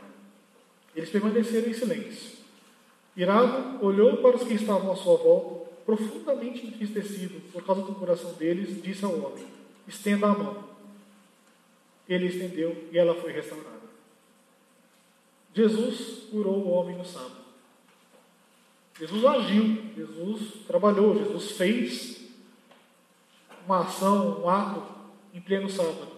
Eles 0.95 1.09
permaneceram 1.09 1.69
em 1.69 1.73
silêncio. 1.73 2.43
Irado, 3.15 3.83
olhou 3.83 4.17
para 4.17 4.35
os 4.35 4.43
que 4.43 4.53
estavam 4.53 4.91
à 4.91 4.95
sua 4.95 5.17
volta, 5.17 5.71
profundamente 5.85 6.65
entristecido 6.65 7.41
por 7.51 7.63
causa 7.63 7.81
do 7.81 7.95
coração 7.95 8.33
deles, 8.33 8.81
disse 8.81 9.05
ao 9.05 9.17
homem: 9.17 9.45
Estenda 9.87 10.27
a 10.27 10.37
mão. 10.37 10.63
Ele 12.07 12.27
estendeu 12.27 12.75
e 12.91 12.97
ela 12.97 13.15
foi 13.15 13.31
restaurada. 13.31 13.82
Jesus 15.53 16.29
curou 16.31 16.55
o 16.55 16.69
homem 16.71 16.97
no 16.97 17.05
sábado. 17.05 17.43
Jesus 18.97 19.25
agiu, 19.25 19.83
Jesus 19.95 20.65
trabalhou, 20.67 21.17
Jesus 21.17 21.51
fez 21.51 22.21
uma 23.65 23.81
ação, 23.81 24.41
um 24.43 24.49
ato 24.49 24.83
em 25.33 25.41
pleno 25.41 25.69
sábado. 25.69 26.11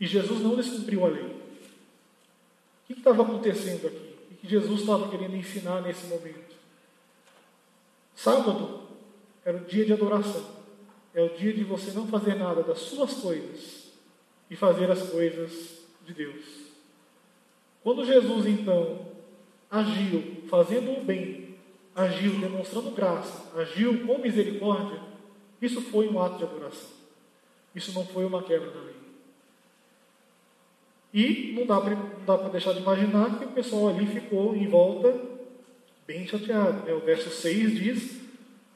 E 0.00 0.06
Jesus 0.06 0.40
não 0.40 0.56
descumpriu 0.56 1.04
a 1.04 1.08
lei. 1.08 1.24
O 1.24 2.86
que 2.86 2.92
estava 2.92 3.22
acontecendo 3.22 3.86
aqui? 3.86 4.16
O 4.30 4.34
que 4.34 4.48
Jesus 4.48 4.80
estava 4.80 5.08
querendo 5.08 5.36
ensinar 5.36 5.80
nesse 5.82 6.06
momento? 6.06 6.54
Sábado 8.14 8.82
era 9.44 9.56
o 9.56 9.64
dia 9.64 9.84
de 9.84 9.92
adoração. 9.92 10.56
É 11.14 11.22
o 11.22 11.36
dia 11.36 11.52
de 11.52 11.64
você 11.64 11.92
não 11.92 12.06
fazer 12.06 12.34
nada 12.34 12.62
das 12.62 12.78
suas 12.78 13.14
coisas 13.14 13.92
e 14.50 14.56
fazer 14.56 14.90
as 14.90 15.08
coisas 15.08 15.78
de 16.04 16.12
Deus. 16.12 16.65
Quando 17.86 18.04
Jesus 18.04 18.46
então 18.46 18.98
agiu 19.70 20.20
fazendo 20.48 20.98
o 20.98 21.04
bem, 21.04 21.54
agiu 21.94 22.32
demonstrando 22.32 22.90
graça, 22.90 23.56
agiu 23.56 24.04
com 24.04 24.18
misericórdia, 24.18 25.00
isso 25.62 25.80
foi 25.82 26.08
um 26.08 26.20
ato 26.20 26.38
de 26.38 26.42
adoração. 26.42 26.90
Isso 27.72 27.92
não 27.92 28.04
foi 28.04 28.24
uma 28.24 28.42
quebra 28.42 28.72
da 28.72 28.80
lei. 28.80 28.96
E 31.14 31.52
não 31.52 31.64
dá 31.64 32.36
para 32.36 32.48
deixar 32.48 32.72
de 32.72 32.80
imaginar 32.80 33.38
que 33.38 33.44
o 33.44 33.52
pessoal 33.52 33.90
ali 33.90 34.04
ficou 34.04 34.56
em 34.56 34.66
volta 34.66 35.16
bem 36.08 36.26
chateado. 36.26 36.84
Né? 36.84 36.92
O 36.92 36.98
verso 36.98 37.30
6 37.30 37.78
diz: 37.78 38.20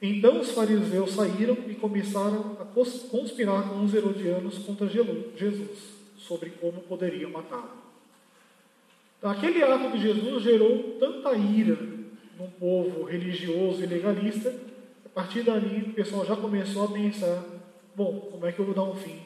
Então 0.01 0.39
os 0.39 0.51
fariseus 0.51 1.11
saíram 1.11 1.57
e 1.67 1.75
começaram 1.75 2.55
a 2.61 2.63
conspirar 2.63 3.67
com 3.67 3.83
os 3.83 3.93
herodianos 3.93 4.59
contra 4.59 4.87
Jesus, 4.87 5.79
sobre 6.15 6.51
como 6.51 6.79
poderiam 6.79 7.29
matá-lo. 7.29 7.90
Então, 9.21 9.29
aquele 9.29 9.63
ato 9.63 9.91
de 9.91 10.01
Jesus 10.01 10.41
gerou 10.41 10.97
tanta 10.99 11.35
ira 11.35 11.77
num 12.39 12.49
povo 12.59 13.03
religioso 13.03 13.83
e 13.83 13.85
legalista, 13.85 14.51
a 15.05 15.09
partir 15.09 15.43
dali 15.43 15.83
o 15.83 15.93
pessoal 15.93 16.25
já 16.25 16.35
começou 16.35 16.85
a 16.85 16.87
pensar: 16.87 17.45
bom, 17.95 18.19
como 18.31 18.47
é 18.47 18.51
que 18.51 18.57
eu 18.57 18.65
vou 18.65 18.73
dar 18.73 18.81
um 18.81 18.95
fim 18.95 19.19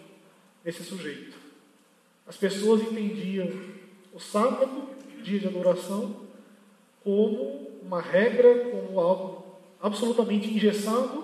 nesse 0.66 0.84
sujeito? 0.84 1.38
As 2.28 2.36
pessoas 2.36 2.82
entendiam 2.82 3.50
o 4.14 4.20
sábado, 4.20 4.90
dia 5.24 5.40
de 5.40 5.48
adoração, 5.48 6.14
como 7.02 7.72
uma 7.82 8.02
regra, 8.02 8.66
como 8.66 9.00
algo 9.00 9.46
absolutamente 9.82 10.54
engessado, 10.54 11.24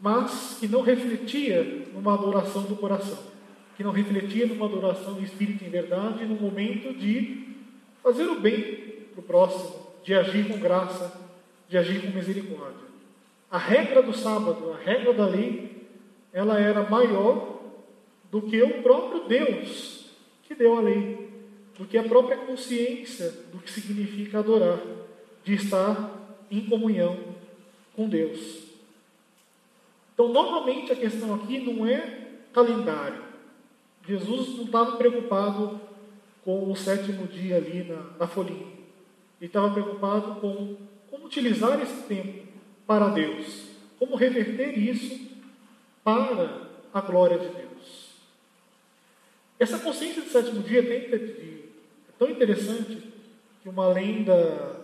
mas 0.00 0.56
que 0.58 0.66
não 0.66 0.80
refletia 0.80 1.86
numa 1.94 2.14
adoração 2.14 2.62
do 2.62 2.74
coração, 2.74 3.22
que 3.76 3.84
não 3.84 3.92
refletia 3.92 4.46
numa 4.48 4.66
adoração 4.66 5.14
de 5.14 5.26
espírito 5.26 5.64
em 5.64 5.70
verdade, 5.70 6.24
no 6.24 6.34
momento 6.34 6.92
de 6.92 7.53
fazer 8.04 8.24
o 8.24 8.38
bem 8.38 9.06
para 9.12 9.20
o 9.20 9.22
próximo, 9.22 9.86
de 10.04 10.12
agir 10.12 10.46
com 10.46 10.58
graça, 10.58 11.18
de 11.66 11.78
agir 11.78 12.02
com 12.02 12.14
misericórdia. 12.14 12.84
A 13.50 13.56
regra 13.56 14.02
do 14.02 14.12
sábado, 14.12 14.72
a 14.72 14.76
regra 14.76 15.14
da 15.14 15.26
lei, 15.26 15.88
ela 16.30 16.60
era 16.60 16.88
maior 16.88 17.62
do 18.30 18.42
que 18.42 18.62
o 18.62 18.82
próprio 18.82 19.26
Deus 19.26 20.10
que 20.42 20.54
deu 20.54 20.76
a 20.76 20.80
lei, 20.80 21.30
do 21.78 21.86
que 21.86 21.96
a 21.96 22.02
própria 22.02 22.36
consciência 22.36 23.30
do 23.50 23.58
que 23.58 23.70
significa 23.70 24.40
adorar, 24.40 24.80
de 25.42 25.54
estar 25.54 26.10
em 26.50 26.60
comunhão 26.66 27.18
com 27.96 28.06
Deus. 28.06 28.64
Então, 30.12 30.28
novamente, 30.28 30.92
a 30.92 30.96
questão 30.96 31.34
aqui 31.34 31.58
não 31.60 31.86
é 31.86 32.28
calendário. 32.52 33.22
Jesus 34.06 34.56
não 34.58 34.64
estava 34.64 34.96
preocupado 34.96 35.80
com 36.44 36.70
o 36.70 36.76
sétimo 36.76 37.26
dia 37.26 37.56
ali 37.56 37.84
na, 37.84 38.18
na 38.18 38.26
folhinha. 38.26 38.66
Ele 39.40 39.48
estava 39.48 39.70
preocupado 39.70 40.40
com 40.40 40.76
como 41.10 41.26
utilizar 41.26 41.80
esse 41.80 42.02
tempo 42.02 42.46
para 42.86 43.08
Deus, 43.08 43.68
como 43.98 44.16
reverter 44.16 44.78
isso 44.78 45.28
para 46.02 46.68
a 46.92 47.00
glória 47.00 47.38
de 47.38 47.48
Deus. 47.48 48.10
Essa 49.58 49.78
consciência 49.78 50.22
do 50.22 50.28
sétimo 50.28 50.62
dia 50.62 50.80
é 50.80 51.18
tão 52.18 52.28
interessante 52.28 52.98
que 53.62 53.68
uma 53.68 53.88
lenda 53.88 54.80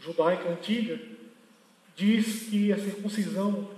judaica 0.00 0.48
antiga 0.48 0.98
diz 1.94 2.48
que 2.48 2.72
a 2.72 2.78
circuncisão 2.78 3.68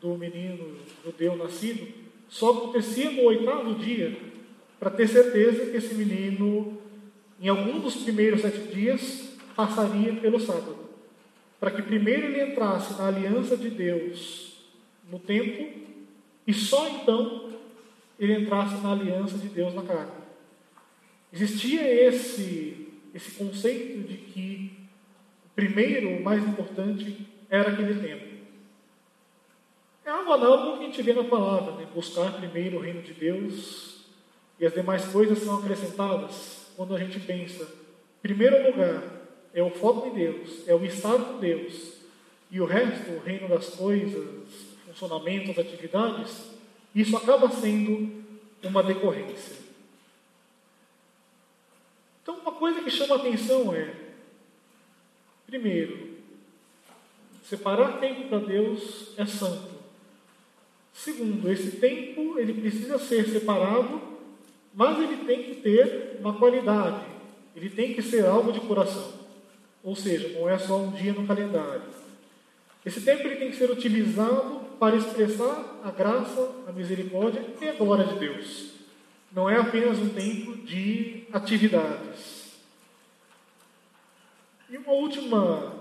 do 0.00 0.18
menino 0.18 0.76
judeu 1.02 1.36
nascido 1.36 1.88
só 2.28 2.50
acontecia 2.50 3.10
no 3.10 3.22
oitavo 3.22 3.74
dia 3.76 4.33
para 4.78 4.90
ter 4.90 5.08
certeza 5.08 5.70
que 5.70 5.76
esse 5.76 5.94
menino, 5.94 6.78
em 7.40 7.48
algum 7.48 7.78
dos 7.80 7.96
primeiros 7.96 8.42
sete 8.42 8.60
dias, 8.74 9.34
passaria 9.54 10.14
pelo 10.14 10.40
sábado. 10.40 10.76
Para 11.58 11.70
que 11.70 11.82
primeiro 11.82 12.26
ele 12.26 12.52
entrasse 12.52 12.98
na 12.98 13.08
aliança 13.08 13.56
de 13.56 13.70
Deus 13.70 14.58
no 15.10 15.18
tempo 15.18 15.80
e 16.46 16.52
só 16.52 16.88
então 16.88 17.50
ele 18.18 18.34
entrasse 18.34 18.82
na 18.82 18.92
aliança 18.92 19.38
de 19.38 19.48
Deus 19.48 19.74
na 19.74 19.82
carne. 19.82 20.12
Existia 21.32 21.82
esse, 22.06 22.88
esse 23.14 23.32
conceito 23.32 24.06
de 24.06 24.16
que 24.16 24.72
o 25.46 25.48
primeiro, 25.54 26.10
o 26.10 26.22
mais 26.22 26.46
importante, 26.46 27.26
era 27.48 27.70
aquele 27.70 28.00
tempo. 28.00 28.34
É 30.04 30.10
algo 30.10 30.32
análogo 30.32 30.78
que 30.78 30.84
a 30.84 30.86
gente 30.86 31.02
vê 31.02 31.12
na 31.12 31.24
palavra, 31.24 31.72
né? 31.76 31.86
buscar 31.94 32.32
primeiro 32.34 32.76
o 32.76 32.80
reino 32.80 33.00
de 33.02 33.14
Deus 33.14 33.93
e 34.58 34.66
as 34.66 34.72
demais 34.72 35.04
coisas 35.06 35.38
são 35.38 35.58
acrescentadas 35.58 36.66
quando 36.76 36.94
a 36.94 36.98
gente 36.98 37.20
pensa, 37.20 37.64
em 37.64 38.22
primeiro 38.22 38.70
lugar, 38.70 39.02
é 39.52 39.62
o 39.62 39.70
foco 39.70 40.08
em 40.08 40.14
Deus, 40.14 40.66
é 40.66 40.74
o 40.74 40.84
estar 40.84 41.16
com 41.16 41.38
Deus, 41.38 41.94
e 42.50 42.60
o 42.60 42.64
resto, 42.64 43.12
o 43.12 43.20
reino 43.20 43.48
das 43.48 43.70
coisas, 43.70 44.24
funcionamento, 44.86 45.50
as 45.50 45.58
atividades, 45.58 46.50
isso 46.94 47.16
acaba 47.16 47.50
sendo 47.50 48.24
uma 48.62 48.82
decorrência. 48.82 49.56
Então, 52.22 52.38
uma 52.38 52.52
coisa 52.52 52.82
que 52.82 52.90
chama 52.90 53.16
a 53.16 53.18
atenção 53.18 53.74
é, 53.74 53.94
primeiro, 55.46 56.14
separar 57.44 58.00
tempo 58.00 58.28
para 58.28 58.38
Deus 58.38 59.12
é 59.18 59.26
santo. 59.26 59.74
Segundo, 60.92 61.50
esse 61.50 61.72
tempo 61.72 62.38
ele 62.38 62.54
precisa 62.54 62.98
ser 62.98 63.28
separado, 63.28 64.13
mas 64.74 64.98
ele 64.98 65.24
tem 65.24 65.42
que 65.44 65.54
ter 65.56 66.18
uma 66.20 66.34
qualidade. 66.34 67.04
Ele 67.54 67.70
tem 67.70 67.94
que 67.94 68.02
ser 68.02 68.26
algo 68.26 68.52
de 68.52 68.60
coração. 68.60 69.12
Ou 69.82 69.94
seja, 69.94 70.28
não 70.38 70.48
é 70.48 70.58
só 70.58 70.78
um 70.78 70.90
dia 70.90 71.12
no 71.12 71.26
calendário. 71.26 71.82
Esse 72.84 73.00
tempo 73.00 73.22
ele 73.22 73.36
tem 73.36 73.50
que 73.50 73.56
ser 73.56 73.70
utilizado 73.70 74.60
para 74.78 74.96
expressar 74.96 75.80
a 75.82 75.90
graça, 75.90 76.50
a 76.66 76.72
misericórdia 76.72 77.44
e 77.60 77.68
a 77.68 77.72
glória 77.72 78.04
de 78.04 78.18
Deus. 78.18 78.74
Não 79.32 79.48
é 79.48 79.56
apenas 79.56 79.98
um 79.98 80.08
tempo 80.10 80.56
de 80.66 81.24
atividades. 81.32 82.52
E 84.68 84.76
uma 84.76 84.92
última 84.92 85.72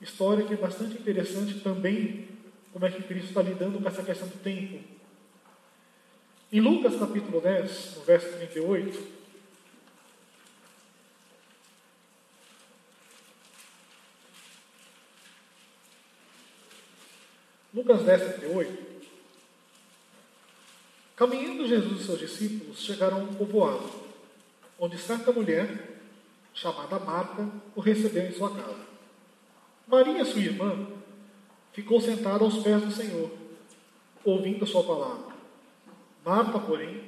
história 0.00 0.44
que 0.44 0.54
é 0.54 0.56
bastante 0.56 0.94
interessante 0.98 1.60
também, 1.60 2.28
como 2.72 2.84
é 2.84 2.90
que 2.90 3.02
Cristo 3.02 3.28
está 3.28 3.42
lidando 3.42 3.78
com 3.78 3.88
essa 3.88 4.02
questão 4.02 4.26
do 4.26 4.42
tempo. 4.42 4.93
Em 6.52 6.60
Lucas 6.60 6.98
capítulo 6.98 7.40
10, 7.40 7.96
no 7.96 8.02
verso 8.04 8.36
38, 8.36 9.24
Lucas 17.74 18.02
10, 18.02 18.34
38. 18.36 18.84
Caminhando 21.16 21.66
Jesus 21.66 22.00
e 22.00 22.04
seus 22.04 22.20
discípulos 22.20 22.80
chegaram 22.80 23.16
a 23.16 23.20
um 23.20 23.34
povoado, 23.34 23.90
onde 24.78 24.96
certa 24.96 25.32
mulher, 25.32 26.00
chamada 26.54 27.00
Marta, 27.00 27.48
o 27.74 27.80
recebeu 27.80 28.26
em 28.26 28.32
sua 28.32 28.54
casa. 28.54 28.86
Maria, 29.88 30.24
sua 30.24 30.40
irmã, 30.40 30.86
ficou 31.72 32.00
sentada 32.00 32.44
aos 32.44 32.62
pés 32.62 32.80
do 32.80 32.92
Senhor, 32.92 33.28
ouvindo 34.24 34.62
a 34.62 34.68
sua 34.68 34.84
palavra. 34.84 35.33
Marta, 36.24 36.58
porém, 36.58 37.04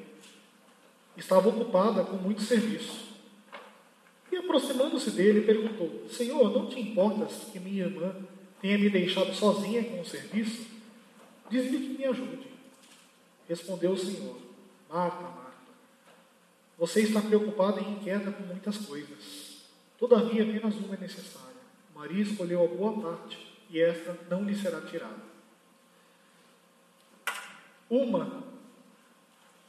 estava 1.16 1.48
ocupada 1.48 2.04
com 2.04 2.16
muito 2.16 2.42
serviço. 2.42 3.06
E 4.30 4.36
aproximando-se 4.36 5.10
dele, 5.12 5.40
perguntou: 5.40 6.06
Senhor, 6.10 6.52
não 6.52 6.66
te 6.66 6.78
importas 6.78 7.48
que 7.50 7.58
minha 7.58 7.84
irmã 7.84 8.14
tenha 8.60 8.76
me 8.76 8.90
deixado 8.90 9.34
sozinha 9.34 9.82
com 9.84 10.00
o 10.00 10.04
serviço, 10.04 10.66
diz-lhe 11.48 11.78
que 11.78 11.98
me 11.98 12.04
ajude. 12.04 12.46
Respondeu 13.48 13.92
o 13.92 13.98
Senhor: 13.98 14.36
Marta, 14.90 15.22
Marta, 15.22 15.46
você 16.76 17.00
está 17.00 17.22
preocupada 17.22 17.80
e 17.80 17.90
inquieta 17.90 18.30
com 18.30 18.42
muitas 18.42 18.76
coisas. 18.76 19.64
Todavia, 19.98 20.42
apenas 20.42 20.74
uma 20.74 20.94
é 20.94 20.98
necessária. 20.98 21.56
Maria 21.94 22.22
escolheu 22.22 22.62
a 22.62 22.68
boa 22.68 23.00
parte, 23.00 23.38
e 23.70 23.80
esta 23.80 24.14
não 24.28 24.44
lhe 24.44 24.54
será 24.54 24.82
tirada. 24.82 25.24
Uma 27.88 28.45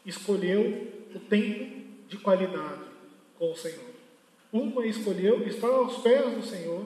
escolheu 0.08 0.88
o 1.14 1.20
tempo 1.20 1.86
de 2.08 2.18
qualidade 2.18 2.82
com 3.38 3.52
o 3.52 3.56
Senhor. 3.56 3.86
Uma 4.52 4.86
escolheu 4.86 5.46
estar 5.46 5.68
aos 5.68 5.98
pés 5.98 6.34
do 6.34 6.42
Senhor, 6.42 6.86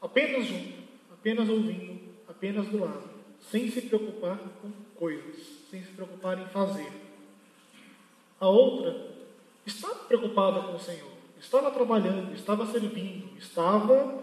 apenas 0.00 0.46
junto, 0.46 0.82
apenas 1.12 1.48
ouvindo, 1.48 2.00
apenas 2.28 2.66
do 2.66 2.80
lado, 2.80 3.08
sem 3.50 3.70
se 3.70 3.82
preocupar 3.82 4.38
com 4.60 4.70
coisas, 4.96 5.36
sem 5.70 5.82
se 5.82 5.92
preocupar 5.92 6.40
em 6.40 6.46
fazer. 6.46 6.90
A 8.40 8.48
outra 8.48 9.12
estava 9.64 9.94
preocupada 10.06 10.62
com 10.62 10.74
o 10.74 10.80
Senhor, 10.80 11.12
estava 11.40 11.70
trabalhando, 11.70 12.34
estava 12.34 12.66
servindo, 12.66 13.38
estava 13.38 14.20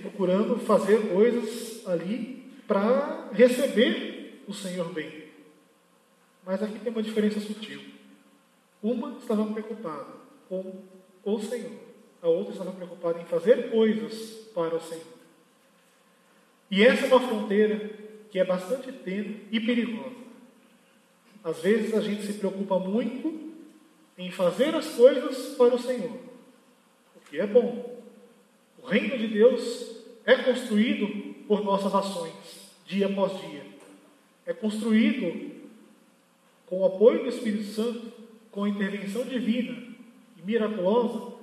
procurando 0.00 0.58
fazer 0.60 1.10
coisas 1.12 1.86
ali 1.86 2.50
para 2.66 3.28
receber 3.32 4.42
o 4.46 4.54
Senhor 4.54 4.90
bem. 4.92 5.23
Mas 6.44 6.62
aqui 6.62 6.78
tem 6.78 6.92
uma 6.92 7.02
diferença 7.02 7.40
sutil. 7.40 7.80
Uma 8.82 9.16
estava 9.18 9.46
preocupada 9.46 10.12
com 10.48 10.82
o 11.24 11.38
Senhor, 11.40 11.72
a 12.20 12.28
outra 12.28 12.52
estava 12.52 12.72
preocupada 12.72 13.20
em 13.20 13.24
fazer 13.24 13.70
coisas 13.70 14.14
para 14.54 14.76
o 14.76 14.80
Senhor. 14.80 15.14
E 16.70 16.82
essa 16.82 17.06
é 17.06 17.08
uma 17.08 17.26
fronteira 17.26 17.90
que 18.30 18.38
é 18.38 18.44
bastante 18.44 18.92
tênue 18.92 19.46
e 19.50 19.60
perigosa. 19.60 20.16
Às 21.42 21.60
vezes 21.60 21.94
a 21.94 22.00
gente 22.00 22.26
se 22.26 22.34
preocupa 22.34 22.78
muito 22.78 23.52
em 24.18 24.30
fazer 24.30 24.74
as 24.74 24.88
coisas 24.94 25.54
para 25.56 25.74
o 25.74 25.78
Senhor, 25.78 26.18
o 27.16 27.20
que 27.28 27.38
é 27.38 27.46
bom. 27.46 28.02
O 28.82 28.86
reino 28.86 29.16
de 29.16 29.28
Deus 29.28 29.96
é 30.24 30.36
construído 30.36 31.34
por 31.46 31.64
nossas 31.64 31.94
ações, 31.94 32.70
dia 32.86 33.06
após 33.06 33.40
dia. 33.40 33.64
É 34.46 34.52
construído 34.52 35.53
com 36.66 36.80
o 36.80 36.84
apoio 36.86 37.22
do 37.22 37.28
Espírito 37.28 37.64
Santo, 37.64 38.12
com 38.50 38.64
a 38.64 38.68
intervenção 38.68 39.24
divina 39.24 39.94
e 40.36 40.42
miraculosa, 40.42 41.34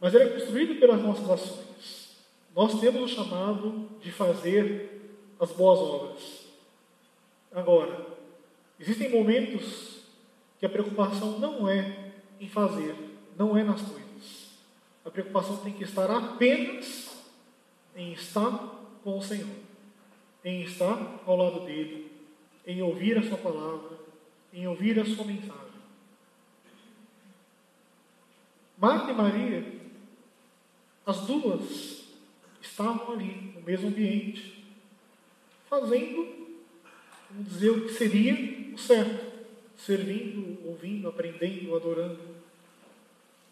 mas 0.00 0.14
ele 0.14 0.24
é 0.24 0.28
construído 0.28 0.78
pelas 0.78 1.02
nossas 1.02 1.28
ações. 1.28 2.16
Nós 2.54 2.78
temos 2.80 3.02
o 3.02 3.14
chamado 3.14 3.88
de 4.00 4.12
fazer 4.12 5.12
as 5.40 5.50
boas 5.52 5.78
obras. 5.80 6.44
Agora, 7.52 8.06
existem 8.78 9.10
momentos 9.10 10.02
que 10.58 10.66
a 10.66 10.68
preocupação 10.68 11.38
não 11.38 11.68
é 11.68 12.12
em 12.40 12.48
fazer, 12.48 12.94
não 13.36 13.56
é 13.56 13.64
nas 13.64 13.82
coisas. 13.82 14.04
A 15.04 15.10
preocupação 15.10 15.56
tem 15.58 15.72
que 15.72 15.84
estar 15.84 16.10
apenas 16.10 17.22
em 17.96 18.12
estar 18.12 18.50
com 19.02 19.18
o 19.18 19.22
Senhor, 19.22 19.48
em 20.44 20.62
estar 20.62 21.22
ao 21.26 21.36
lado 21.36 21.60
dele, 21.60 22.10
em 22.66 22.82
ouvir 22.82 23.18
a 23.18 23.22
sua 23.22 23.36
palavra, 23.36 24.03
em 24.54 24.68
ouvir 24.68 24.98
a 25.00 25.04
sua 25.04 25.24
mensagem. 25.24 25.74
Marta 28.78 29.10
e 29.10 29.14
Maria, 29.14 29.66
as 31.04 31.26
duas 31.26 32.04
estavam 32.62 33.14
ali, 33.14 33.52
no 33.54 33.62
mesmo 33.62 33.88
ambiente, 33.88 34.64
fazendo, 35.68 36.56
vamos 37.30 37.52
dizer, 37.52 37.70
o 37.70 37.86
que 37.86 37.92
seria 37.94 38.72
o 38.72 38.78
certo, 38.78 39.32
servindo, 39.76 40.64
ouvindo, 40.66 41.08
aprendendo, 41.08 41.74
adorando. 41.74 42.20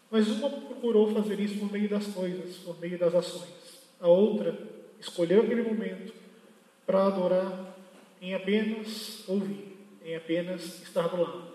Mas 0.09 0.27
uma 0.29 0.49
procurou 0.49 1.13
fazer 1.13 1.39
isso 1.39 1.59
por 1.59 1.71
meio 1.71 1.89
das 1.89 2.07
coisas, 2.07 2.57
por 2.57 2.79
meio 2.79 2.97
das 2.97 3.13
ações. 3.13 3.81
A 3.99 4.07
outra 4.07 4.57
escolheu 4.99 5.41
aquele 5.41 5.63
momento 5.63 6.13
para 6.85 7.07
adorar 7.07 7.75
em 8.21 8.33
apenas 8.33 9.27
ouvir 9.27 9.72
em 10.03 10.15
apenas 10.15 10.81
estar 10.81 11.07
do 11.07 11.21
lado. 11.21 11.53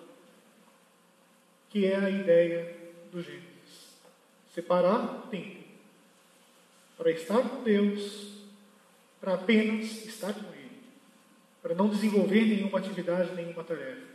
Que 1.68 1.86
é 1.86 1.96
a 1.96 2.10
ideia 2.10 2.76
do 3.12 3.22
Gênesis. 3.22 3.48
Separar 4.54 5.24
o 5.24 5.28
tempo 5.28 5.58
para 6.96 7.12
estar 7.12 7.40
com 7.48 7.62
Deus, 7.62 8.32
para 9.20 9.34
apenas 9.34 10.04
estar 10.04 10.32
com 10.32 10.52
Ele, 10.52 10.80
para 11.62 11.74
não 11.74 11.88
desenvolver 11.88 12.44
nenhuma 12.44 12.78
atividade, 12.78 13.34
nenhuma 13.36 13.62
tarefa. 13.62 14.08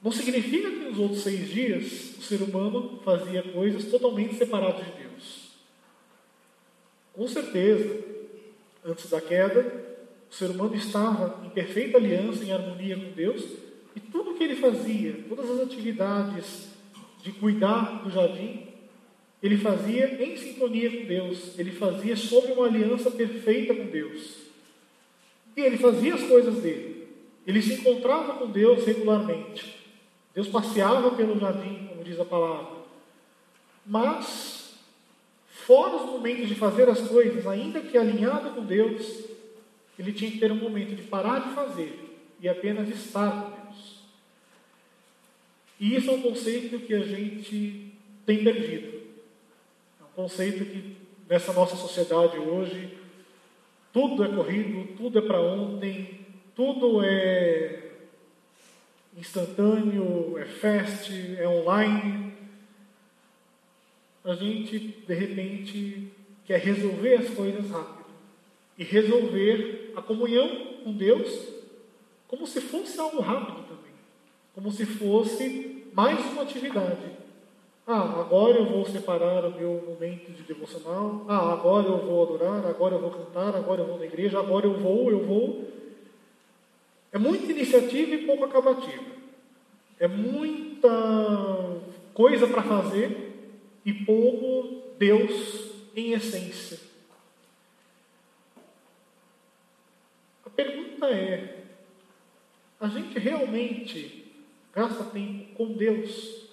Não 0.00 0.12
significa 0.12 0.70
que 0.70 0.76
nos 0.76 0.98
outros 0.98 1.22
seis 1.22 1.48
dias 1.48 2.16
o 2.16 2.22
ser 2.22 2.42
humano 2.42 3.00
fazia 3.04 3.42
coisas 3.42 3.86
totalmente 3.86 4.36
separadas 4.36 4.86
de 4.86 4.92
Deus. 4.92 5.50
Com 7.12 7.26
certeza, 7.26 8.04
antes 8.84 9.10
da 9.10 9.20
queda, 9.20 9.85
o 10.30 10.34
ser 10.34 10.50
humano 10.50 10.74
estava 10.74 11.44
em 11.44 11.50
perfeita 11.50 11.98
aliança, 11.98 12.44
em 12.44 12.52
harmonia 12.52 12.96
com 12.96 13.12
Deus, 13.12 13.44
e 13.94 14.00
tudo 14.00 14.34
que 14.34 14.44
ele 14.44 14.56
fazia, 14.56 15.24
todas 15.28 15.50
as 15.50 15.60
atividades 15.60 16.68
de 17.22 17.32
cuidar 17.32 18.02
do 18.02 18.10
jardim, 18.10 18.66
ele 19.42 19.56
fazia 19.56 20.22
em 20.22 20.36
sintonia 20.36 20.90
com 20.90 21.06
Deus, 21.06 21.58
ele 21.58 21.72
fazia 21.72 22.16
sob 22.16 22.52
uma 22.52 22.66
aliança 22.66 23.10
perfeita 23.10 23.74
com 23.74 23.86
Deus. 23.86 24.38
E 25.56 25.60
ele 25.60 25.78
fazia 25.78 26.14
as 26.14 26.22
coisas 26.22 26.56
dele, 26.56 27.08
ele 27.46 27.62
se 27.62 27.74
encontrava 27.74 28.34
com 28.34 28.50
Deus 28.50 28.84
regularmente. 28.84 29.76
Deus 30.34 30.48
passeava 30.48 31.12
pelo 31.12 31.38
jardim, 31.38 31.86
como 31.88 32.04
diz 32.04 32.20
a 32.20 32.24
palavra. 32.24 32.76
Mas, 33.86 34.74
fora 35.48 35.96
os 35.96 36.10
momentos 36.10 36.48
de 36.48 36.54
fazer 36.54 36.88
as 36.88 37.00
coisas, 37.00 37.46
ainda 37.46 37.80
que 37.80 37.96
alinhado 37.96 38.50
com 38.50 38.64
Deus, 38.64 39.24
ele 39.98 40.12
tinha 40.12 40.30
que 40.30 40.38
ter 40.38 40.52
um 40.52 40.56
momento 40.56 40.94
de 40.94 41.02
parar 41.02 41.40
de 41.40 41.54
fazer 41.54 42.18
e 42.40 42.48
apenas 42.48 42.88
estar 42.88 43.30
com 43.30 43.62
Deus. 43.62 44.00
E 45.80 45.96
isso 45.96 46.10
é 46.10 46.14
um 46.14 46.22
conceito 46.22 46.78
que 46.80 46.94
a 46.94 47.02
gente 47.02 47.92
tem 48.24 48.44
perdido. 48.44 49.02
É 50.00 50.04
um 50.04 50.22
conceito 50.22 50.64
que 50.64 50.96
nessa 51.28 51.52
nossa 51.52 51.76
sociedade 51.76 52.38
hoje 52.38 52.96
tudo 53.92 54.24
é 54.24 54.28
corrido, 54.28 54.94
tudo 54.96 55.18
é 55.18 55.22
para 55.22 55.40
ontem, 55.40 56.26
tudo 56.54 57.02
é 57.02 57.92
instantâneo, 59.16 60.36
é 60.36 60.44
fast, 60.44 61.12
é 61.38 61.48
online. 61.48 62.34
A 64.22 64.34
gente, 64.34 64.78
de 64.78 65.14
repente, 65.14 66.12
quer 66.44 66.60
resolver 66.60 67.14
as 67.14 67.30
coisas 67.30 67.70
rápido 67.70 67.95
e 68.78 68.84
resolver 68.84 69.92
a 69.96 70.02
comunhão 70.02 70.48
com 70.84 70.92
Deus 70.92 71.48
como 72.28 72.46
se 72.46 72.60
fosse 72.60 72.98
algo 72.98 73.20
rápido 73.20 73.62
também, 73.68 73.92
como 74.54 74.70
se 74.70 74.84
fosse 74.84 75.84
mais 75.92 76.18
uma 76.32 76.42
atividade. 76.42 77.16
Ah, 77.86 78.20
agora 78.20 78.58
eu 78.58 78.66
vou 78.66 78.84
separar 78.84 79.44
o 79.44 79.56
meu 79.56 79.80
momento 79.86 80.32
de 80.32 80.42
devocional. 80.42 81.24
Ah, 81.28 81.52
agora 81.52 81.86
eu 81.86 81.98
vou 81.98 82.24
adorar, 82.24 82.66
agora 82.66 82.96
eu 82.96 83.00
vou 83.00 83.10
cantar, 83.10 83.54
agora 83.54 83.82
eu 83.82 83.86
vou 83.86 83.98
na 83.98 84.06
igreja, 84.06 84.40
agora 84.40 84.66
eu 84.66 84.74
vou, 84.74 85.08
eu 85.08 85.20
vou. 85.20 85.64
É 87.12 87.18
muita 87.18 87.52
iniciativa 87.52 88.10
e 88.10 88.26
pouco 88.26 88.44
acabativa. 88.44 89.04
É 90.00 90.08
muita 90.08 90.90
coisa 92.12 92.48
para 92.48 92.62
fazer 92.62 93.54
e 93.84 93.92
pouco 93.92 94.82
Deus 94.98 95.70
em 95.94 96.12
essência. 96.12 96.78
Pergunta 100.56 101.06
é: 101.06 101.64
a 102.80 102.88
gente 102.88 103.18
realmente 103.18 104.24
gasta 104.72 105.04
tempo 105.04 105.54
com 105.54 105.72
Deus, 105.72 106.48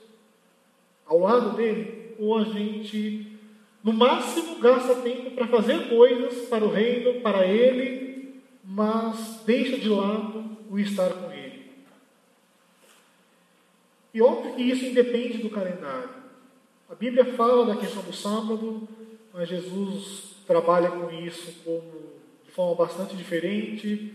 ao 1.05 1.19
lado 1.19 1.55
dele, 1.55 2.15
ou 2.19 2.37
a 2.37 2.43
gente, 2.43 3.27
no 3.83 3.93
máximo, 3.93 4.59
gasta 4.59 4.95
tempo 4.95 5.31
para 5.31 5.47
fazer 5.47 5.89
coisas 5.89 6.47
para 6.47 6.63
o 6.63 6.71
reino, 6.71 7.21
para 7.21 7.45
ele, 7.45 8.41
mas 8.63 9.41
deixa 9.45 9.77
de 9.77 9.89
lado 9.89 10.57
o 10.69 10.79
estar 10.79 11.09
com 11.09 11.31
ele? 11.31 11.43
E 14.13 14.21
óbvio 14.21 14.55
que 14.55 14.61
isso 14.61 14.85
independe 14.85 15.39
do 15.39 15.49
calendário. 15.49 16.09
A 16.89 16.95
Bíblia 16.95 17.33
fala 17.33 17.65
da 17.65 17.75
questão 17.75 18.03
do 18.03 18.13
sábado, 18.13 18.87
mas 19.33 19.49
Jesus 19.49 20.35
trabalha 20.45 20.91
com 20.91 21.09
isso 21.09 21.61
como 21.63 22.22
forma 22.53 22.75
bastante 22.75 23.15
diferente. 23.15 24.13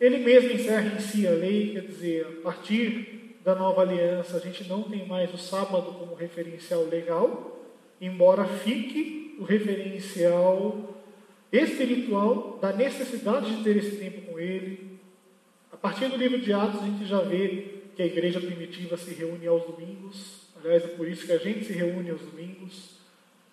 Ele 0.00 0.18
mesmo 0.18 0.52
encerra 0.52 0.96
em 0.96 1.00
si 1.00 1.26
a 1.26 1.32
lei, 1.32 1.72
quer 1.72 1.82
dizer, 1.82 2.26
a 2.26 2.42
partir 2.42 3.36
da 3.44 3.54
nova 3.54 3.82
aliança, 3.82 4.36
a 4.36 4.40
gente 4.40 4.68
não 4.68 4.82
tem 4.84 5.06
mais 5.06 5.32
o 5.34 5.38
sábado 5.38 5.92
como 5.98 6.14
referencial 6.14 6.84
legal, 6.84 7.60
embora 8.00 8.44
fique 8.44 9.36
o 9.38 9.44
referencial 9.44 10.96
espiritual 11.50 12.58
da 12.62 12.72
necessidade 12.72 13.56
de 13.56 13.62
ter 13.62 13.76
esse 13.76 13.96
tempo 13.96 14.22
com 14.22 14.38
ele. 14.38 14.98
A 15.72 15.76
partir 15.76 16.08
do 16.08 16.16
livro 16.16 16.40
de 16.40 16.52
Atos, 16.52 16.82
a 16.82 16.86
gente 16.86 17.04
já 17.04 17.20
vê 17.20 17.80
que 17.96 18.02
a 18.02 18.06
igreja 18.06 18.40
primitiva 18.40 18.96
se 18.96 19.12
reúne 19.12 19.46
aos 19.46 19.64
domingos. 19.64 20.42
Aliás, 20.56 20.84
é 20.84 20.88
por 20.88 21.08
isso 21.08 21.26
que 21.26 21.32
a 21.32 21.38
gente 21.38 21.64
se 21.64 21.72
reúne 21.72 22.10
aos 22.10 22.20
domingos. 22.20 22.96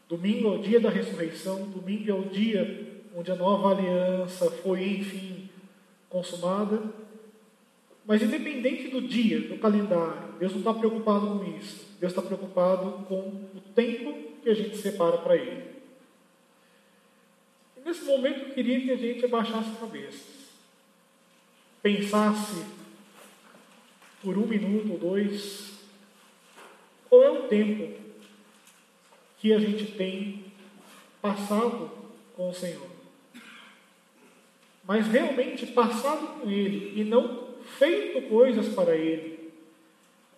Domingo 0.07 0.53
é 0.53 0.57
o 0.57 0.61
dia 0.61 0.79
da 0.79 0.89
ressurreição, 0.89 1.63
domingo 1.69 2.09
é 2.09 2.13
o 2.13 2.23
dia 2.23 2.98
onde 3.15 3.31
a 3.31 3.35
nova 3.35 3.71
aliança 3.71 4.49
foi, 4.49 4.83
enfim, 4.83 5.49
consumada. 6.09 6.81
Mas, 8.05 8.21
independente 8.21 8.87
do 8.87 9.01
dia, 9.01 9.41
do 9.41 9.57
calendário, 9.57 10.33
Deus 10.39 10.51
não 10.51 10.59
está 10.59 10.73
preocupado 10.73 11.27
com 11.27 11.57
isso. 11.57 11.85
Deus 11.99 12.11
está 12.11 12.21
preocupado 12.21 13.05
com 13.05 13.19
o 13.19 13.61
tempo 13.75 14.13
que 14.41 14.49
a 14.49 14.53
gente 14.53 14.77
separa 14.77 15.17
para 15.17 15.35
Ele. 15.35 15.63
E 17.77 17.81
nesse 17.85 18.05
momento 18.05 18.39
eu 18.39 18.53
queria 18.53 18.81
que 18.81 18.91
a 18.91 18.95
gente 18.95 19.25
abaixasse 19.25 19.69
a 19.69 19.79
cabeça, 19.79 20.25
pensasse 21.81 22.65
por 24.21 24.37
um 24.37 24.45
minuto 24.45 24.91
ou 24.91 24.97
dois 24.97 25.79
qual 27.09 27.23
é 27.23 27.31
o 27.31 27.47
tempo 27.47 27.93
que 29.39 29.53
a 29.53 29.59
gente 29.59 29.93
tem 29.93 30.45
passado 31.21 31.89
com 32.35 32.49
o 32.49 32.53
Senhor. 32.53 32.88
Mas 34.89 35.05
realmente 35.05 35.67
passado 35.67 36.39
com 36.39 36.49
Ele 36.49 36.99
e 36.99 37.03
não 37.03 37.49
feito 37.77 38.27
coisas 38.27 38.73
para 38.73 38.95
Ele. 38.95 39.53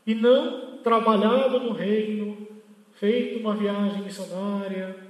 E 0.05 0.13
não 0.13 0.79
trabalhado 0.79 1.57
no 1.57 1.71
reino, 1.71 2.45
feito 2.95 3.39
uma 3.39 3.55
viagem 3.55 4.01
missionária, 4.01 5.07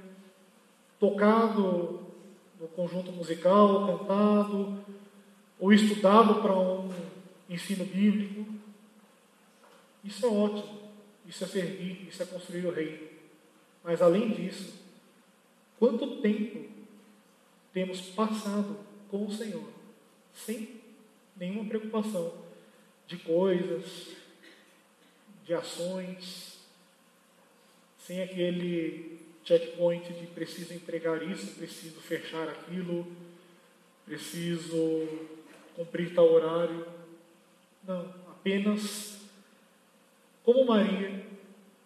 tocado 1.00 2.06
no 2.60 2.68
conjunto 2.68 3.10
musical, 3.10 3.98
cantado, 3.98 4.78
ou 5.58 5.72
estudado 5.72 6.40
para 6.40 6.56
um 6.56 6.88
ensino 7.50 7.84
bíblico. 7.84 8.46
Isso 10.04 10.24
é 10.24 10.28
ótimo, 10.28 10.78
isso 11.26 11.42
é 11.42 11.48
servir, 11.48 12.06
isso 12.08 12.22
é 12.22 12.26
construir 12.26 12.64
o 12.64 12.70
reino. 12.70 13.08
Mas 13.82 14.00
além 14.00 14.30
disso, 14.30 14.72
quanto 15.80 16.18
tempo 16.18 16.64
temos 17.72 18.02
passado 18.02 18.91
com 19.12 19.26
o 19.26 19.30
Senhor, 19.30 19.68
sem 20.32 20.80
nenhuma 21.36 21.68
preocupação 21.68 22.32
de 23.06 23.18
coisas, 23.18 24.16
de 25.44 25.52
ações, 25.52 26.58
sem 27.98 28.22
aquele 28.22 29.20
checkpoint 29.44 30.10
de 30.14 30.26
preciso 30.28 30.72
entregar 30.72 31.22
isso, 31.22 31.54
preciso 31.56 32.00
fechar 32.00 32.48
aquilo, 32.48 33.06
preciso 34.06 35.06
cumprir 35.76 36.14
tal 36.14 36.32
horário. 36.32 36.86
Não, 37.86 38.14
apenas 38.30 39.20
como 40.42 40.64
Maria, 40.64 41.22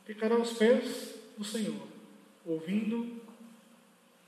ficará 0.04 0.36
aos 0.36 0.52
pés 0.52 1.16
do 1.36 1.42
Senhor, 1.42 1.88
ouvindo 2.44 3.20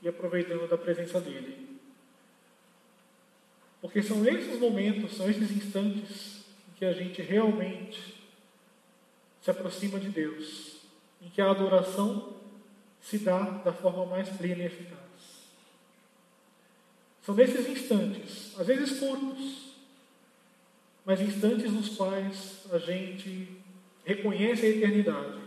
e 0.01 0.09
aproveitando 0.09 0.67
da 0.67 0.77
presença 0.77 1.21
dEle. 1.21 1.68
Porque 3.81 4.03
são 4.03 4.25
esses 4.25 4.59
momentos, 4.59 5.15
são 5.15 5.29
esses 5.29 5.51
instantes 5.51 6.43
em 6.67 6.77
que 6.77 6.85
a 6.85 6.93
gente 6.93 7.21
realmente 7.21 8.15
se 9.41 9.49
aproxima 9.49 9.99
de 9.99 10.09
Deus, 10.09 10.77
em 11.21 11.29
que 11.29 11.41
a 11.41 11.49
adoração 11.49 12.33
se 13.01 13.19
dá 13.19 13.39
da 13.39 13.71
forma 13.71 14.05
mais 14.05 14.29
plena 14.29 14.63
e 14.63 14.65
eficaz. 14.65 14.99
São 17.21 17.35
nesses 17.35 17.67
instantes, 17.67 18.59
às 18.59 18.67
vezes 18.67 18.99
curtos, 18.99 19.75
mas 21.05 21.21
instantes 21.21 21.71
nos 21.71 21.95
quais 21.95 22.65
a 22.71 22.77
gente 22.77 23.57
reconhece 24.03 24.65
a 24.65 24.69
eternidade. 24.69 25.39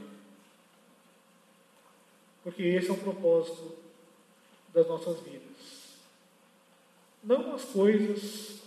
Porque 2.43 2.63
esse 2.63 2.89
é 2.89 2.93
o 2.93 2.97
propósito 2.97 3.77
das 4.73 4.87
nossas 4.89 5.21
vidas. 5.21 5.82
Não 7.23 7.55
as 7.55 7.65
coisas, 7.65 8.63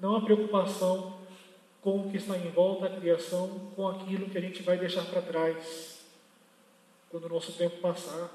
não 0.00 0.16
a 0.16 0.20
preocupação 0.20 1.18
com 1.82 2.00
o 2.00 2.10
que 2.10 2.16
está 2.16 2.36
em 2.36 2.50
volta 2.50 2.88
da 2.88 3.00
criação, 3.00 3.72
com 3.74 3.88
aquilo 3.88 4.30
que 4.30 4.38
a 4.38 4.40
gente 4.40 4.62
vai 4.62 4.76
deixar 4.78 5.04
para 5.06 5.22
trás 5.22 5.98
quando 7.08 7.24
o 7.24 7.28
nosso 7.28 7.52
tempo 7.52 7.80
passar, 7.80 8.30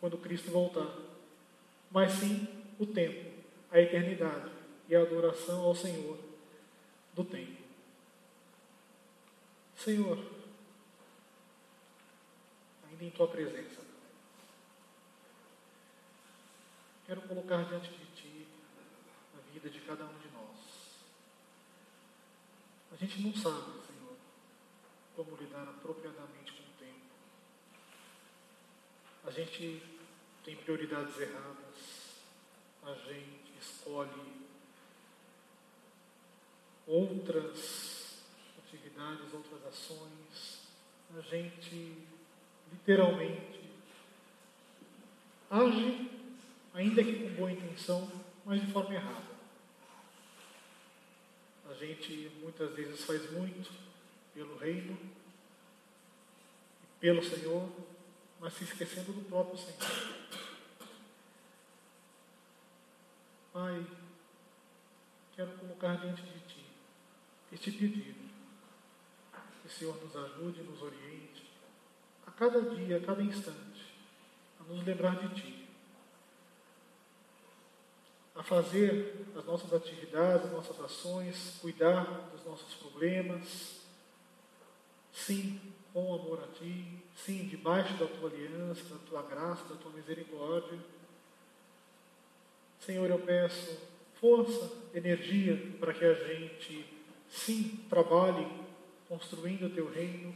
quando 0.00 0.18
Cristo 0.18 0.50
voltar. 0.50 0.90
Mas 1.90 2.12
sim 2.12 2.48
o 2.78 2.86
tempo, 2.86 3.30
a 3.70 3.80
eternidade 3.80 4.50
e 4.88 4.96
a 4.96 5.02
adoração 5.02 5.62
ao 5.62 5.74
Senhor 5.74 6.18
do 7.14 7.24
tempo. 7.24 7.60
Senhor, 9.76 10.18
ainda 12.88 13.04
em 13.04 13.10
tua 13.10 13.28
presença, 13.28 13.80
quero 17.06 17.22
colocar 17.22 17.64
diante 17.64 17.90
de 17.90 17.99
vida 19.60 19.68
de 19.68 19.80
cada 19.80 20.04
um 20.04 20.18
de 20.18 20.28
nós. 20.28 20.56
A 22.92 22.96
gente 22.96 23.20
não 23.20 23.34
sabe, 23.34 23.72
Senhor, 23.86 24.16
como 25.14 25.36
lidar 25.36 25.64
apropriadamente 25.64 26.52
com 26.52 26.62
o 26.62 26.72
tempo. 26.78 27.10
A 29.26 29.30
gente 29.30 29.82
tem 30.44 30.56
prioridades 30.56 31.18
erradas. 31.20 32.00
A 32.82 32.94
gente 32.94 33.52
escolhe 33.60 34.46
outras 36.86 38.22
atividades, 38.64 39.34
outras 39.34 39.66
ações. 39.66 40.60
A 41.14 41.20
gente 41.20 42.06
literalmente 42.72 43.60
age, 45.50 46.10
ainda 46.72 47.04
que 47.04 47.28
com 47.28 47.34
boa 47.34 47.52
intenção, 47.52 48.10
mas 48.46 48.60
de 48.60 48.72
forma 48.72 48.94
errada. 48.94 49.39
A 51.70 51.74
gente 51.74 52.32
muitas 52.42 52.74
vezes 52.74 53.04
faz 53.04 53.30
muito 53.30 53.70
pelo 54.34 54.58
reino, 54.58 54.98
pelo 56.98 57.22
Senhor, 57.22 57.70
mas 58.40 58.54
se 58.54 58.64
esquecendo 58.64 59.12
do 59.12 59.28
próprio 59.28 59.56
Senhor. 59.56 60.18
Pai, 63.52 63.86
quero 65.36 65.52
colocar 65.58 65.94
diante 65.96 66.22
de 66.22 66.40
Ti 66.40 66.64
este 67.52 67.70
pedido. 67.70 68.30
Que 69.62 69.68
o 69.68 69.70
Senhor 69.70 70.02
nos 70.02 70.16
ajude, 70.16 70.62
nos 70.62 70.82
oriente, 70.82 71.44
a 72.26 72.32
cada 72.32 72.62
dia, 72.62 72.96
a 72.96 73.00
cada 73.00 73.22
instante, 73.22 73.94
a 74.58 74.64
nos 74.64 74.84
lembrar 74.84 75.16
de 75.20 75.40
Ti 75.40 75.69
a 78.40 78.42
fazer 78.42 79.26
as 79.36 79.44
nossas 79.44 79.70
atividades, 79.70 80.46
as 80.46 80.52
nossas 80.52 80.80
ações, 80.80 81.58
cuidar 81.60 82.04
dos 82.32 82.42
nossos 82.46 82.72
problemas, 82.72 83.82
sim, 85.12 85.60
com 85.92 86.14
amor 86.14 86.42
a 86.42 86.58
Ti, 86.58 87.02
sim, 87.14 87.46
debaixo 87.48 87.92
da 87.98 88.06
Tua 88.06 88.30
aliança, 88.30 88.82
da 88.84 88.96
Tua 89.06 89.22
graça, 89.24 89.64
da 89.64 89.74
Tua 89.74 89.92
misericórdia. 89.92 90.78
Senhor, 92.80 93.10
eu 93.10 93.18
peço 93.18 93.78
força, 94.18 94.72
energia 94.94 95.74
para 95.78 95.92
que 95.92 96.04
a 96.06 96.14
gente, 96.14 96.86
sim, 97.28 97.84
trabalhe 97.90 98.48
construindo 99.06 99.66
o 99.66 99.70
Teu 99.70 99.92
reino, 99.92 100.34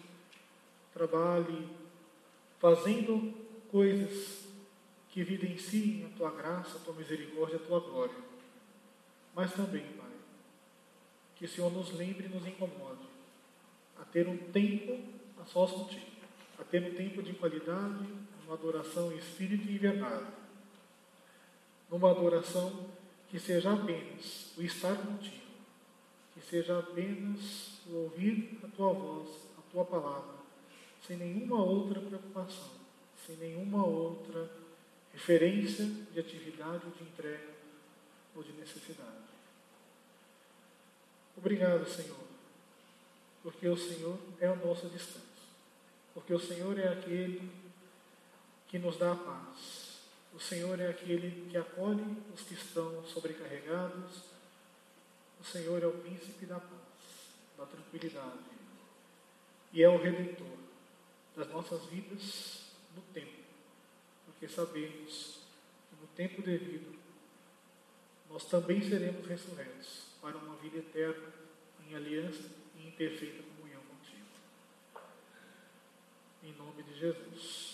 trabalhe 0.93 1.67
fazendo 2.61 3.33
coisas 3.71 4.44
que 5.15 5.21
evidenciem 5.21 6.07
a 6.07 6.19
tua 6.19 6.33
graça, 6.33 6.77
a 6.77 6.81
tua 6.81 6.93
misericórdia, 6.95 7.55
a 7.55 7.61
tua 7.61 7.79
glória. 7.79 8.17
Mas 9.33 9.53
também, 9.53 9.87
Pai, 9.97 10.11
que 11.37 11.45
o 11.45 11.49
Senhor 11.49 11.73
nos 11.73 11.93
lembre 11.93 12.27
e 12.27 12.29
nos 12.29 12.45
incomode 12.45 13.07
a 13.97 14.05
ter 14.07 14.27
um 14.27 14.37
tempo 14.37 14.99
a 15.41 15.45
sós 15.45 15.71
contigo, 15.71 16.05
a 16.59 16.65
ter 16.65 16.83
um 16.83 16.97
tempo 16.97 17.23
de 17.23 17.33
qualidade, 17.35 18.09
uma 18.45 18.55
adoração 18.55 19.13
em 19.13 19.19
espírito 19.19 19.69
e 19.69 19.77
em 19.77 19.79
verdade. 19.79 20.27
Numa 21.89 22.11
adoração 22.11 22.91
que 23.29 23.39
seja 23.39 23.73
apenas 23.73 24.53
o 24.59 24.63
estar 24.63 24.97
contigo, 24.97 25.45
que 26.35 26.41
seja 26.41 26.81
apenas 26.81 27.79
o 27.87 27.99
ouvir 27.99 28.59
a 28.65 28.67
tua 28.67 28.93
voz, 28.93 29.29
a 29.57 29.63
tua 29.71 29.85
palavra, 29.85 30.35
sem 31.07 31.17
nenhuma 31.17 31.63
outra 31.63 32.01
preocupação, 32.01 32.73
sem 33.25 33.37
nenhuma 33.37 33.87
outra 33.87 34.64
referência 35.15 35.87
de 36.13 36.19
atividade 36.19 36.91
de 36.91 37.05
entrega 37.05 37.55
ou 38.35 38.43
de 38.43 38.53
necessidade. 38.53 39.25
Obrigado, 41.37 41.89
Senhor, 41.89 42.19
porque 43.43 43.69
o 43.69 43.77
Senhor 43.77 44.19
é 44.41 44.49
a 44.49 44.57
nossa 44.57 44.89
distância, 44.89 45.23
porque 46.13 46.35
o 46.35 46.39
Senhor 46.39 46.79
é 46.79 46.89
aquele 46.89 47.51
que 48.69 48.79
nos 48.79 48.97
dá 48.97 49.13
a 49.13 49.17
paz, 49.17 50.01
o 50.33 50.41
Senhor 50.41 50.81
é 50.81 50.89
aquele 50.89 51.49
que 51.49 51.57
acolhe 51.57 52.05
os 52.35 52.43
que 52.43 52.55
estão 52.55 53.05
sobrecarregados, 53.07 54.23
o 55.41 55.45
Senhor 55.45 55.83
é 55.83 55.87
o 55.87 55.93
príncipe 55.93 56.45
da 56.47 56.59
paz, 56.59 56.81
da 57.57 57.67
tranquilidade 57.67 58.55
e 59.73 59.83
é 59.83 59.89
o 59.89 60.01
redentor 60.01 60.59
das 61.37 61.49
nossas 61.51 61.85
vidas 61.87 62.63
no 62.97 63.03
tempo 63.13 63.44
porque 64.45 64.49
sabemos 64.49 65.41
que 65.89 65.97
no 66.03 66.07
tempo 66.09 66.43
devido 66.43 66.95
nós 68.29 68.45
também 68.45 68.83
seremos 68.83 69.27
ressurretos 69.27 70.09
para 70.21 70.37
uma 70.37 70.57
vida 70.57 70.79
eterna 70.79 71.33
em 71.89 71.95
aliança 71.95 72.43
e 72.77 72.89
em 72.89 72.91
perfeita 72.91 73.43
comunhão 73.43 73.81
contigo. 73.83 74.27
Em 76.43 76.53
nome 76.53 76.83
de 76.83 76.99
Jesus. 76.99 77.74